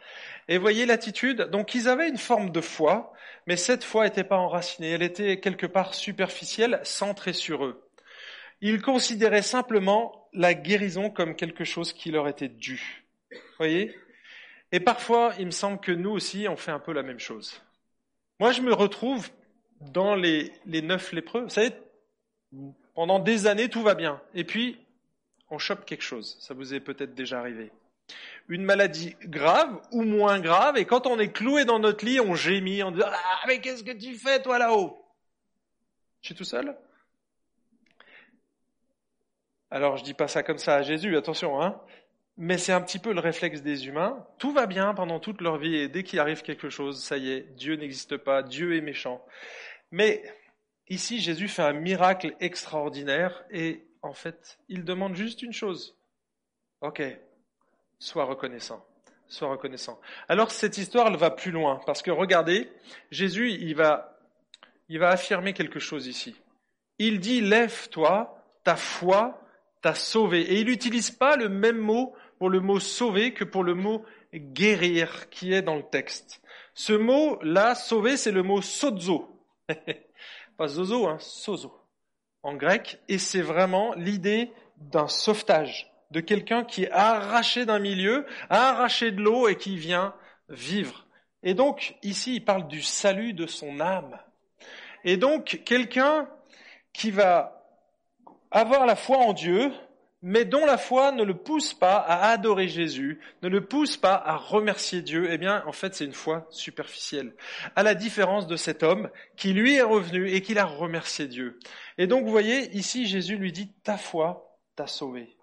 Et 0.48 0.58
voyez 0.58 0.86
l'attitude. 0.86 1.44
Donc 1.52 1.76
ils 1.76 1.88
avaient 1.88 2.10
une 2.10 2.18
forme 2.18 2.52
de 2.52 2.62
foi, 2.62 3.14
mais 3.48 3.58
cette 3.58 3.84
foi 3.84 4.06
n'était 4.06 4.24
pas 4.24 4.38
enracinée, 4.38 4.92
elle 4.92 5.04
était 5.04 5.40
quelque 5.40 5.66
part 5.66 5.94
superficielle, 5.94 6.80
centrée 6.84 7.34
sur 7.34 7.66
eux. 7.66 7.90
Ils 8.62 8.82
considéraient 8.82 9.42
simplement 9.42 10.30
la 10.34 10.54
guérison 10.54 11.10
comme 11.10 11.36
quelque 11.36 11.64
chose 11.64 11.94
qui 11.94 12.12
leur 12.12 12.28
était 12.28 12.48
dû. 12.48 13.04
Voyez? 13.58 13.96
Et 14.72 14.80
parfois, 14.80 15.34
il 15.38 15.48
me 15.48 15.52
semble 15.52 15.80
que 15.80 15.92
nous 15.92 16.12
aussi, 16.12 16.48
on 16.48 16.56
fait 16.56 16.72
un 16.72 16.80
peu 16.80 16.94
la 16.94 17.04
même 17.04 17.20
chose. 17.20 17.62
Moi, 18.40 18.52
je 18.52 18.62
me 18.62 18.74
retrouve 18.74 19.30
dans 19.82 20.16
les, 20.16 20.52
les 20.66 20.82
neuf 20.82 21.12
lépreux. 21.12 21.42
Vous 21.42 21.50
savez, 21.50 21.72
pendant 22.96 23.20
des 23.20 23.48
années, 23.48 23.70
tout 23.70 23.84
va 23.84 23.96
bien. 23.96 24.22
Et 24.34 24.44
puis, 24.44 24.80
on 25.50 25.58
chope 25.58 25.86
quelque 25.86 26.04
chose. 26.04 26.38
Ça 26.40 26.54
vous 26.54 26.74
est 26.74 26.80
peut-être 26.80 27.14
déjà 27.14 27.40
arrivé 27.40 27.72
une 28.50 28.64
maladie 28.64 29.16
grave 29.24 29.82
ou 29.92 30.04
moins 30.04 30.40
grave, 30.40 30.78
et 30.78 30.86
quand 30.86 31.08
on 31.08 31.20
est 31.20 31.32
cloué 31.32 31.66
dans 31.66 31.80
notre 31.80 32.06
lit, 32.06 32.20
on 32.20 32.36
gémit, 32.36 32.84
on 32.84 32.92
dit 32.92 33.02
Ah, 33.04 33.44
mais 33.48 33.62
qu'est-ce 33.62 33.84
que 33.84 33.92
tu 33.92 34.16
fais, 34.16 34.42
toi, 34.42 34.60
là-haut? 34.60 34.98
Je 36.22 36.28
suis 36.28 36.36
tout 36.36 36.44
seul? 36.44 36.76
Alors, 39.72 39.98
je 39.98 40.04
dis 40.04 40.14
pas 40.14 40.28
ça 40.28 40.44
comme 40.44 40.60
ça 40.60 40.76
à 40.76 40.82
Jésus, 40.84 41.18
attention, 41.18 41.62
hein 41.62 41.82
mais 42.38 42.58
c'est 42.58 42.72
un 42.72 42.82
petit 42.82 43.00
peu 43.00 43.14
le 43.14 43.20
réflexe 43.20 43.62
des 43.62 43.88
humains. 43.88 44.26
Tout 44.38 44.52
va 44.52 44.66
bien 44.66 44.94
pendant 44.94 45.20
toute 45.20 45.42
leur 45.42 45.58
vie, 45.58 45.76
et 45.76 45.88
dès 45.88 46.04
qu'il 46.04 46.20
arrive 46.20 46.42
quelque 46.42 46.70
chose, 46.70 47.04
ça 47.04 47.18
y 47.18 47.32
est, 47.32 47.42
Dieu 47.56 47.76
n'existe 47.76 48.18
pas, 48.18 48.42
Dieu 48.42 48.76
est 48.76 48.82
méchant. 48.82 49.24
Mais 49.92 50.24
ici, 50.90 51.20
Jésus 51.20 51.48
fait 51.48 51.62
un 51.62 51.74
miracle 51.74 52.36
extraordinaire, 52.40 53.44
et 53.52 53.86
en 54.02 54.14
fait, 54.14 54.58
il 54.68 54.84
demande 54.84 55.16
juste 55.16 55.44
une 55.44 55.54
chose. 55.54 55.96
Ok, 56.82 57.02
Sois 58.04 58.26
reconnaissant. 58.26 58.86
Sois 59.30 59.48
reconnaissant. 59.48 59.98
Alors 60.28 60.52
cette 60.52 60.78
histoire, 60.78 61.10
va 61.16 61.32
plus 61.32 61.52
loin, 61.52 61.80
parce 61.86 62.02
que 62.02 62.12
regardez, 62.12 62.70
Jésus, 63.12 63.50
il 63.52 63.76
va, 63.76 64.20
il 64.90 65.00
va 65.00 65.08
affirmer 65.08 65.54
quelque 65.54 65.80
chose 65.80 66.06
ici. 66.08 66.36
Il 67.00 67.22
dit, 67.22 67.40
lève-toi, 67.40 68.38
ta 68.66 68.76
foi 68.76 69.42
t'a 69.82 69.96
sauvé. 69.96 70.42
Et 70.42 70.60
il 70.60 70.66
n'utilise 70.66 71.12
pas 71.12 71.38
le 71.38 71.48
même 71.48 71.78
mot 71.78 72.14
pour 72.40 72.50
le 72.50 72.60
mot 72.60 72.82
sauver 72.82 73.34
que 73.34 73.46
pour 73.46 73.64
le 73.64 73.74
mot 73.74 74.04
guérir 74.34 75.30
qui 75.30 75.54
est 75.54 75.62
dans 75.62 75.78
le 75.78 75.84
texte. 75.84 76.42
Ce 76.74 76.92
mot-là, 76.92 77.74
sauver, 77.74 78.18
c'est 78.18 78.34
le 78.34 78.44
mot 78.44 78.62
sozo. 78.62 79.40
pas 80.58 80.68
zozo, 80.68 81.08
hein, 81.08 81.20
sozo 81.20 81.74
en 82.46 82.56
grec, 82.56 83.00
et 83.08 83.18
c'est 83.18 83.42
vraiment 83.42 83.94
l'idée 83.94 84.52
d'un 84.76 85.08
sauvetage 85.08 85.93
de 86.14 86.20
quelqu'un 86.20 86.64
qui 86.64 86.84
est 86.84 86.92
arraché 86.92 87.66
d'un 87.66 87.80
milieu, 87.80 88.26
arraché 88.50 89.12
de 89.12 89.20
l'eau 89.20 89.48
et 89.48 89.58
qui 89.58 89.76
vient 89.76 90.14
vivre. 90.48 91.08
Et 91.42 91.56
donc, 91.56 91.96
ici, 92.04 92.36
il 92.36 92.46
parle 92.46 92.68
du 92.68 92.84
salut 92.84 93.34
de 93.34 93.48
son 93.48 93.80
âme. 93.80 94.18
Et 95.04 95.18
donc, 95.18 95.62
quelqu'un 95.66 96.30
qui 96.94 97.10
va 97.10 97.66
avoir 98.52 98.86
la 98.86 98.96
foi 98.96 99.18
en 99.18 99.34
Dieu, 99.34 99.72
mais 100.22 100.46
dont 100.46 100.66
la 100.66 100.78
foi 100.78 101.12
ne 101.12 101.24
le 101.24 101.34
pousse 101.34 101.74
pas 101.74 101.98
à 101.98 102.30
adorer 102.30 102.68
Jésus, 102.68 103.20
ne 103.42 103.50
le 103.50 103.66
pousse 103.66 103.98
pas 103.98 104.14
à 104.14 104.38
remercier 104.38 105.02
Dieu, 105.02 105.28
eh 105.32 105.40
bien, 105.40 105.64
en 105.66 105.74
fait, 105.74 105.96
c'est 105.96 106.06
une 106.06 106.14
foi 106.14 106.48
superficielle. 106.52 107.34
À 107.76 107.82
la 107.82 107.96
différence 107.96 108.46
de 108.46 108.56
cet 108.56 108.84
homme 108.84 109.10
qui 109.36 109.52
lui 109.52 109.76
est 109.76 109.82
revenu 109.82 110.30
et 110.30 110.42
qui 110.42 110.58
a 110.60 110.64
remercié 110.64 111.28
Dieu. 111.28 111.60
Et 111.98 112.06
donc, 112.06 112.24
vous 112.24 112.32
voyez, 112.32 112.70
ici, 112.78 113.08
Jésus 113.08 113.36
lui 113.36 113.52
dit, 113.52 113.74
ta 113.84 113.98
foi 113.98 114.60
t'a 114.76 114.88
sauvé. 114.88 115.36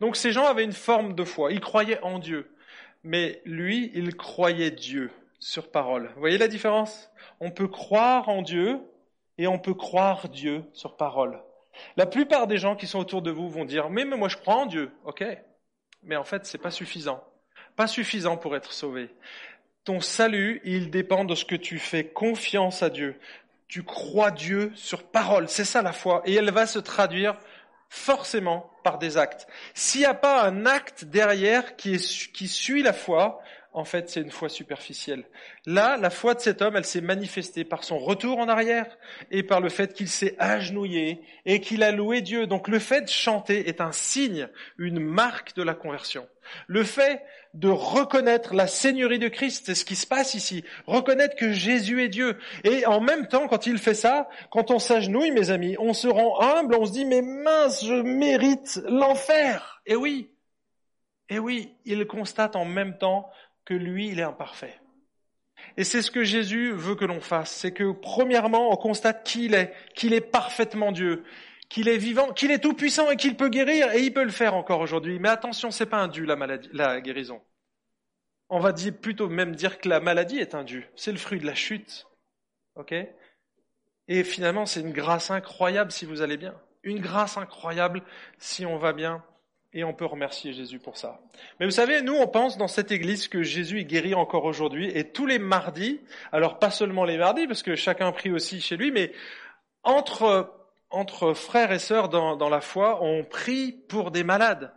Donc 0.00 0.16
ces 0.16 0.32
gens 0.32 0.46
avaient 0.46 0.64
une 0.64 0.72
forme 0.72 1.14
de 1.14 1.24
foi, 1.24 1.52
ils 1.52 1.60
croyaient 1.60 2.02
en 2.02 2.18
Dieu, 2.18 2.50
mais 3.04 3.40
lui, 3.44 3.90
il 3.94 4.14
croyait 4.16 4.70
Dieu 4.70 5.10
sur 5.38 5.70
parole. 5.70 6.10
Vous 6.14 6.20
voyez 6.20 6.38
la 6.38 6.48
différence? 6.48 7.10
On 7.40 7.50
peut 7.50 7.68
croire 7.68 8.28
en 8.28 8.42
Dieu 8.42 8.80
et 9.38 9.46
on 9.46 9.58
peut 9.58 9.74
croire 9.74 10.28
Dieu 10.28 10.64
sur 10.72 10.96
parole. 10.96 11.40
La 11.96 12.06
plupart 12.06 12.46
des 12.46 12.58
gens 12.58 12.76
qui 12.76 12.86
sont 12.86 12.98
autour 12.98 13.22
de 13.22 13.30
vous 13.30 13.48
vont 13.48 13.64
dire 13.64 13.90
Mais, 13.90 14.04
mais 14.04 14.16
moi 14.16 14.28
je 14.28 14.36
crois 14.36 14.56
en 14.56 14.66
Dieu, 14.66 14.90
ok 15.04 15.24
Mais 16.02 16.16
en 16.16 16.24
fait, 16.24 16.46
c'est 16.46 16.58
pas 16.58 16.70
suffisant. 16.70 17.24
Pas 17.76 17.86
suffisant 17.86 18.36
pour 18.36 18.54
être 18.54 18.72
sauvé. 18.72 19.08
Ton 19.84 20.00
salut, 20.00 20.60
il 20.64 20.90
dépend 20.90 21.24
de 21.24 21.34
ce 21.34 21.44
que 21.44 21.56
tu 21.56 21.78
fais 21.78 22.04
confiance 22.04 22.82
à 22.82 22.90
Dieu. 22.90 23.18
Tu 23.66 23.82
crois 23.82 24.30
Dieu 24.30 24.70
sur 24.74 25.02
parole. 25.02 25.48
C'est 25.48 25.64
ça 25.64 25.82
la 25.82 25.92
foi. 25.92 26.22
Et 26.24 26.34
elle 26.34 26.50
va 26.50 26.66
se 26.66 26.78
traduire 26.78 27.36
forcément 27.92 28.70
par 28.84 28.98
des 28.98 29.18
actes. 29.18 29.46
S'il 29.74 30.00
n'y 30.00 30.06
a 30.06 30.14
pas 30.14 30.44
un 30.44 30.64
acte 30.64 31.04
derrière 31.04 31.76
qui, 31.76 31.98
suit 31.98 32.82
la 32.82 32.94
foi, 32.94 33.42
en 33.74 33.84
fait, 33.84 34.08
c'est 34.08 34.22
une 34.22 34.30
foi 34.30 34.48
superficielle. 34.48 35.24
Là, 35.66 35.98
la 35.98 36.08
foi 36.08 36.32
de 36.32 36.40
cet 36.40 36.62
homme, 36.62 36.74
elle 36.74 36.86
s'est 36.86 37.02
manifestée 37.02 37.64
par 37.64 37.84
son 37.84 37.98
retour 37.98 38.38
en 38.38 38.48
arrière 38.48 38.96
et 39.30 39.42
par 39.42 39.60
le 39.60 39.68
fait 39.68 39.92
qu'il 39.92 40.08
s'est 40.08 40.36
agenouillé 40.38 41.20
et 41.44 41.60
qu'il 41.60 41.82
a 41.82 41.92
loué 41.92 42.22
Dieu. 42.22 42.46
Donc 42.46 42.66
le 42.66 42.78
fait 42.78 43.02
de 43.02 43.08
chanter 43.10 43.68
est 43.68 43.82
un 43.82 43.92
signe, 43.92 44.48
une 44.78 44.98
marque 44.98 45.54
de 45.54 45.62
la 45.62 45.74
conversion. 45.74 46.26
Le 46.66 46.84
fait 46.84 47.24
de 47.54 47.68
reconnaître 47.68 48.54
la 48.54 48.66
Seigneurie 48.66 49.18
de 49.18 49.28
Christ, 49.28 49.64
c'est 49.66 49.74
ce 49.74 49.84
qui 49.84 49.96
se 49.96 50.06
passe 50.06 50.34
ici. 50.34 50.64
Reconnaître 50.86 51.36
que 51.36 51.52
Jésus 51.52 52.02
est 52.02 52.08
Dieu. 52.08 52.38
Et 52.64 52.86
en 52.86 53.00
même 53.00 53.28
temps, 53.28 53.48
quand 53.48 53.66
il 53.66 53.78
fait 53.78 53.94
ça, 53.94 54.28
quand 54.50 54.70
on 54.70 54.78
s'agenouille, 54.78 55.30
mes 55.30 55.50
amis, 55.50 55.76
on 55.78 55.92
se 55.92 56.08
rend 56.08 56.40
humble, 56.40 56.76
on 56.76 56.86
se 56.86 56.92
dit, 56.92 57.04
mais 57.04 57.22
mince, 57.22 57.84
je 57.84 57.94
mérite 57.94 58.80
l'enfer. 58.88 59.82
Et 59.86 59.96
oui, 59.96 60.30
et 61.28 61.38
oui, 61.38 61.74
il 61.84 62.06
constate 62.06 62.56
en 62.56 62.64
même 62.64 62.98
temps 62.98 63.30
que 63.64 63.74
lui, 63.74 64.08
il 64.08 64.20
est 64.20 64.24
imparfait. 64.24 64.78
Et 65.76 65.84
c'est 65.84 66.02
ce 66.02 66.10
que 66.10 66.24
Jésus 66.24 66.72
veut 66.72 66.94
que 66.94 67.04
l'on 67.04 67.20
fasse, 67.20 67.50
c'est 67.50 67.72
que 67.72 67.92
premièrement, 67.92 68.70
on 68.72 68.76
constate 68.76 69.24
qui 69.24 69.46
il 69.46 69.54
est, 69.54 69.72
qu'il 69.94 70.12
est 70.12 70.20
parfaitement 70.20 70.92
Dieu, 70.92 71.24
qu'il 71.72 71.88
est 71.88 71.96
vivant, 71.96 72.34
qu'il 72.34 72.50
est 72.50 72.58
tout 72.58 72.74
puissant 72.74 73.10
et 73.10 73.16
qu'il 73.16 73.34
peut 73.34 73.48
guérir, 73.48 73.90
et 73.94 74.02
il 74.02 74.12
peut 74.12 74.24
le 74.24 74.30
faire 74.30 74.54
encore 74.54 74.80
aujourd'hui. 74.80 75.18
Mais 75.18 75.30
attention, 75.30 75.70
c'est 75.70 75.86
pas 75.86 75.96
un 75.96 76.08
dû 76.08 76.26
la 76.26 76.36
maladie, 76.36 76.68
la 76.74 77.00
guérison. 77.00 77.40
On 78.50 78.60
va 78.60 78.72
dire, 78.72 78.92
plutôt 78.94 79.30
même 79.30 79.56
dire 79.56 79.78
que 79.78 79.88
la 79.88 79.98
maladie 79.98 80.36
est 80.36 80.54
un 80.54 80.64
dû. 80.64 80.86
C'est 80.96 81.12
le 81.12 81.18
fruit 81.18 81.40
de 81.40 81.46
la 81.46 81.54
chute. 81.54 82.06
Ok? 82.74 82.94
Et 84.06 84.22
finalement, 84.22 84.66
c'est 84.66 84.80
une 84.80 84.92
grâce 84.92 85.30
incroyable 85.30 85.92
si 85.92 86.04
vous 86.04 86.20
allez 86.20 86.36
bien. 86.36 86.54
Une 86.82 87.00
grâce 87.00 87.38
incroyable 87.38 88.02
si 88.36 88.66
on 88.66 88.76
va 88.76 88.92
bien. 88.92 89.24
Et 89.72 89.82
on 89.82 89.94
peut 89.94 90.04
remercier 90.04 90.52
Jésus 90.52 90.78
pour 90.78 90.98
ça. 90.98 91.22
Mais 91.58 91.64
vous 91.64 91.72
savez, 91.72 92.02
nous, 92.02 92.16
on 92.16 92.28
pense 92.28 92.58
dans 92.58 92.68
cette 92.68 92.92
église 92.92 93.28
que 93.28 93.42
Jésus 93.42 93.80
est 93.80 93.86
guéri 93.86 94.14
encore 94.14 94.44
aujourd'hui. 94.44 94.90
Et 94.94 95.10
tous 95.10 95.24
les 95.24 95.38
mardis, 95.38 96.02
alors 96.32 96.58
pas 96.58 96.70
seulement 96.70 97.06
les 97.06 97.16
mardis, 97.16 97.46
parce 97.46 97.62
que 97.62 97.76
chacun 97.76 98.12
prie 98.12 98.30
aussi 98.30 98.60
chez 98.60 98.76
lui, 98.76 98.90
mais 98.92 99.14
entre, 99.84 100.61
entre 100.92 101.34
frères 101.34 101.72
et 101.72 101.78
sœurs 101.78 102.08
dans, 102.08 102.36
dans 102.36 102.48
la 102.48 102.60
foi, 102.60 103.02
on 103.02 103.24
prie 103.24 103.72
pour 103.72 104.10
des 104.10 104.24
malades. 104.24 104.72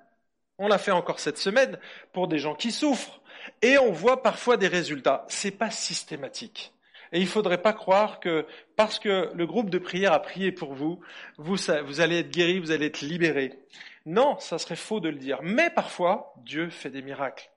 On 0.58 0.67
l'a 0.67 0.78
fait 0.78 0.91
encore 0.91 1.19
cette 1.19 1.38
semaine 1.38 1.78
pour 2.13 2.28
des 2.28 2.39
gens 2.39 2.56
qui 2.56 2.71
souffrent. 2.71 3.21
Et 3.62 3.78
on 3.78 3.91
voit 3.91 4.23
parfois 4.23 4.58
des 4.58 4.67
résultats. 4.67 5.25
C'est 5.28 5.51
pas 5.51 5.69
systématique. 5.69 6.73
Et 7.12 7.19
il 7.19 7.28
faudrait 7.28 7.62
pas 7.62 7.73
croire 7.73 8.19
que 8.19 8.45
parce 8.75 8.99
que 8.99 9.32
le 9.34 9.45
groupe 9.45 9.69
de 9.69 9.78
prière 9.78 10.13
a 10.13 10.21
prié 10.21 10.51
pour 10.51 10.73
vous, 10.73 10.99
vous, 11.38 11.56
vous 11.86 12.01
allez 12.01 12.19
être 12.19 12.32
guéri, 12.32 12.60
vous 12.60 12.71
allez 12.71 12.88
être 12.88 13.01
libéré. 13.01 13.60
Non, 14.06 14.38
ça 14.39 14.58
serait 14.58 14.75
faux 14.75 14.99
de 14.99 15.10
le 15.10 15.17
dire. 15.17 15.39
Mais 15.41 15.69
parfois, 15.69 16.34
Dieu 16.38 16.69
fait 16.69 16.89
des 16.89 17.01
miracles. 17.01 17.49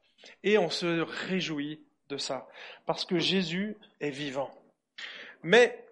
Et 0.44 0.59
on 0.59 0.71
se 0.71 1.01
réjouit 1.01 1.81
de 2.09 2.16
ça. 2.16 2.49
Parce 2.87 3.05
que 3.05 3.18
Jésus 3.18 3.77
est 4.01 4.11
vivant. 4.11 4.51
Mais 5.42 5.85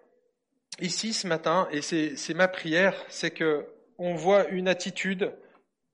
ici, 0.79 1.13
ce 1.13 1.27
matin, 1.27 1.67
et 1.71 1.81
c'est 1.81 2.33
ma 2.33 2.47
prière, 2.47 2.95
c'est 3.09 3.31
que 3.31 3.65
on 3.97 4.15
voit 4.15 4.47
une 4.49 4.67
attitude 4.67 5.33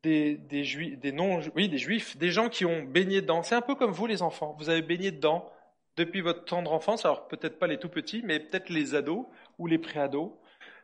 des, 0.03 0.63
juifs, 0.63 0.99
des 0.99 1.77
juifs, 1.77 2.17
des 2.17 2.31
gens 2.31 2.49
qui 2.49 2.65
ont 2.65 2.83
baigné 2.83 3.21
dedans. 3.21 3.43
C'est 3.43 3.55
un 3.55 3.61
peu 3.61 3.75
comme 3.75 3.91
vous, 3.91 4.05
les 4.05 4.21
enfants. 4.21 4.55
Vous 4.59 4.69
avez 4.69 4.81
baigné 4.81 5.11
dedans 5.11 5.49
depuis 5.95 6.21
votre 6.21 6.43
tendre 6.43 6.73
enfance. 6.73 7.05
Alors 7.05 7.27
peut-être 7.27 7.57
pas 7.57 7.67
les 7.67 7.79
tout 7.79 7.89
petits, 7.89 8.21
mais 8.23 8.39
peut-être 8.39 8.69
les 8.69 8.95
ados 8.95 9.25
ou 9.57 9.67
les 9.67 9.77
préados. 9.77 10.37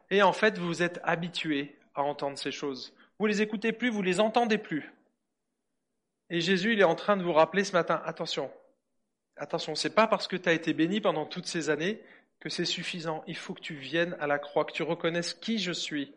Et 0.10 0.22
en 0.22 0.34
fait, 0.34 0.58
vous 0.58 0.82
êtes 0.82 1.00
habitués 1.04 1.76
à 1.94 2.04
entendre 2.04 2.38
ces 2.38 2.52
choses. 2.52 2.94
Vous 3.20 3.26
les 3.26 3.42
écoutez 3.42 3.74
plus, 3.74 3.90
vous 3.90 4.02
les 4.02 4.22
entendez 4.22 4.58
plus. 4.58 4.94
Et 6.30 6.42
Jésus, 6.42 6.74
il 6.74 6.80
est 6.80 6.86
en 6.86 6.96
train 6.96 7.18
de 7.18 7.24
vous 7.24 7.34
rappeler 7.34 7.64
ce 7.64 7.74
matin, 7.74 8.02
attention, 8.06 8.52
attention, 9.36 9.74
c'est 9.74 9.96
pas 9.96 10.08
parce 10.08 10.28
que 10.28 10.36
tu 10.36 10.48
as 10.48 10.54
été 10.54 10.74
béni 10.74 11.02
pendant 11.02 11.26
toutes 11.26 11.48
ces 11.48 11.70
années 11.72 12.02
que 12.40 12.50
c'est 12.50 12.66
suffisant. 12.66 13.24
Il 13.28 13.36
faut 13.36 13.54
que 13.54 13.62
tu 13.62 13.76
viennes 13.76 14.16
à 14.20 14.28
la 14.28 14.40
croix, 14.40 14.66
que 14.66 14.72
tu 14.72 14.84
reconnaisses 14.84 15.34
qui 15.34 15.60
je 15.60 15.72
suis. 15.72 16.14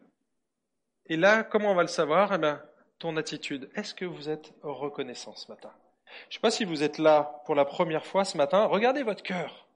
Et 1.07 1.17
là, 1.17 1.43
comment 1.43 1.73
on 1.73 1.75
va 1.75 1.83
le 1.83 1.89
savoir? 1.89 2.33
Eh 2.33 2.39
bien, 2.39 2.63
ton 2.99 3.17
attitude. 3.17 3.69
Est-ce 3.75 3.95
que 3.95 4.05
vous 4.05 4.29
êtes 4.29 4.53
reconnaissant 4.63 5.35
ce 5.35 5.51
matin? 5.51 5.73
Je 6.29 6.31
ne 6.31 6.33
sais 6.35 6.41
pas 6.41 6.51
si 6.51 6.65
vous 6.65 6.83
êtes 6.83 6.99
là 6.99 7.43
pour 7.47 7.55
la 7.55 7.65
première 7.65 8.07
fois 8.07 8.25
ce 8.25 8.37
matin. 8.37 8.65
Regardez 8.65 9.03
votre 9.03 9.23
cœur. 9.23 9.67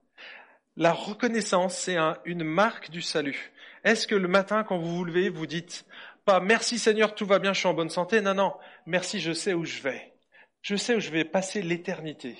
La 0.77 0.93
reconnaissance, 0.93 1.77
c'est 1.77 1.97
une 2.25 2.45
marque 2.45 2.91
du 2.91 3.03
salut. 3.03 3.53
Est-ce 3.85 4.07
que 4.07 4.15
le 4.15 4.29
matin, 4.29 4.63
quand 4.63 4.79
vous 4.79 4.97
vous 4.97 5.05
levez, 5.05 5.29
vous 5.29 5.47
dites 5.47 5.87
pas 6.27 6.41
merci 6.41 6.81
Seigneur, 6.81 7.15
tout 7.15 7.25
va 7.25 7.39
bien, 7.39 7.53
je 7.53 7.61
suis 7.61 7.69
en 7.69 7.75
bonne 7.75 7.89
santé. 7.89 8.21
Non, 8.21 8.35
non. 8.35 8.55
Merci, 8.85 9.21
je 9.21 9.33
sais 9.33 9.55
où 9.55 9.65
je 9.65 9.81
vais. 9.81 10.13
Je 10.61 10.75
sais 10.75 10.97
où 10.97 11.01
je 11.01 11.11
vais 11.11 11.25
passer 11.25 11.63
l'éternité. 11.63 12.37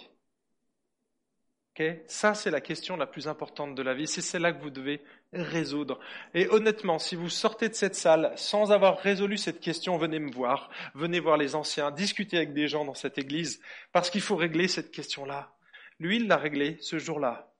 Ça, 2.07 2.35
c'est 2.35 2.51
la 2.51 2.61
question 2.61 2.97
la 2.97 3.07
plus 3.07 3.29
importante 3.29 3.75
de 3.75 3.83
la 3.83 3.95
vie. 3.95 4.07
C'est 4.07 4.23
celle-là 4.23 4.53
que 4.53 4.63
vous 4.63 4.71
devez 4.71 5.03
résoudre. 5.33 5.99
Et 6.35 6.49
honnêtement, 6.49 6.99
si 6.99 7.17
vous 7.17 7.29
sortez 7.29 7.69
de 7.69 7.75
cette 7.75 7.95
salle 7.95 8.33
sans 8.37 8.73
avoir 8.73 8.99
résolu 8.99 9.37
cette 9.37 9.61
question, 9.61 9.99
venez 9.99 10.19
me 10.19 10.33
voir. 10.33 10.71
Venez 10.95 11.21
voir 11.21 11.37
les 11.37 11.55
anciens. 11.55 11.91
Discutez 11.91 12.39
avec 12.39 12.55
des 12.55 12.69
gens 12.69 12.85
dans 12.85 12.95
cette 12.95 13.19
église. 13.19 13.61
Parce 13.93 14.11
qu'il 14.11 14.23
faut 14.23 14.37
régler 14.37 14.69
cette 14.69 14.91
question-là. 14.91 15.53
Lui, 15.99 16.17
il 16.17 16.29
l'a 16.29 16.37
réglée 16.37 16.79
ce 16.81 16.99
jour-là. 16.99 17.53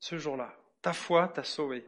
Ce 0.00 0.18
jour-là. 0.18 0.54
Ta 0.82 0.92
foi 0.92 1.28
t'a 1.28 1.44
sauvé. 1.44 1.86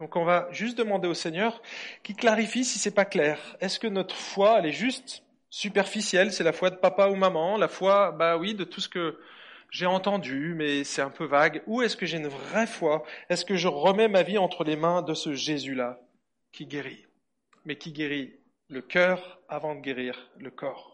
Donc 0.00 0.16
on 0.16 0.24
va 0.24 0.48
juste 0.50 0.76
demander 0.76 1.06
au 1.06 1.14
Seigneur 1.14 1.62
qui 2.02 2.16
clarifie 2.16 2.64
si 2.64 2.80
c'est 2.80 2.94
pas 2.94 3.04
clair. 3.04 3.38
Est-ce 3.60 3.78
que 3.78 3.86
notre 3.86 4.16
foi, 4.16 4.58
elle 4.58 4.66
est 4.66 4.72
juste 4.72 5.22
superficielle, 5.48 6.32
c'est 6.32 6.42
la 6.42 6.52
foi 6.52 6.70
de 6.70 6.76
papa 6.76 7.06
ou 7.06 7.14
maman, 7.14 7.56
la 7.56 7.68
foi, 7.68 8.10
bah 8.10 8.36
oui, 8.36 8.54
de 8.54 8.64
tout 8.64 8.80
ce 8.80 8.88
que 8.88 9.20
j'ai 9.72 9.86
entendu, 9.86 10.54
mais 10.54 10.84
c'est 10.84 11.02
un 11.02 11.10
peu 11.10 11.24
vague. 11.24 11.62
Ou 11.66 11.82
est-ce 11.82 11.96
que 11.96 12.06
j'ai 12.06 12.18
une 12.18 12.28
vraie 12.28 12.66
foi? 12.66 13.04
Est-ce 13.30 13.44
que 13.44 13.56
je 13.56 13.68
remets 13.68 14.06
ma 14.06 14.22
vie 14.22 14.38
entre 14.38 14.64
les 14.64 14.76
mains 14.76 15.00
de 15.02 15.14
ce 15.14 15.32
Jésus-là 15.32 15.98
qui 16.52 16.66
guérit, 16.66 17.06
mais 17.64 17.76
qui 17.76 17.90
guérit 17.90 18.36
le 18.68 18.82
cœur 18.82 19.40
avant 19.48 19.74
de 19.74 19.80
guérir 19.80 20.30
le 20.38 20.50
corps 20.50 20.91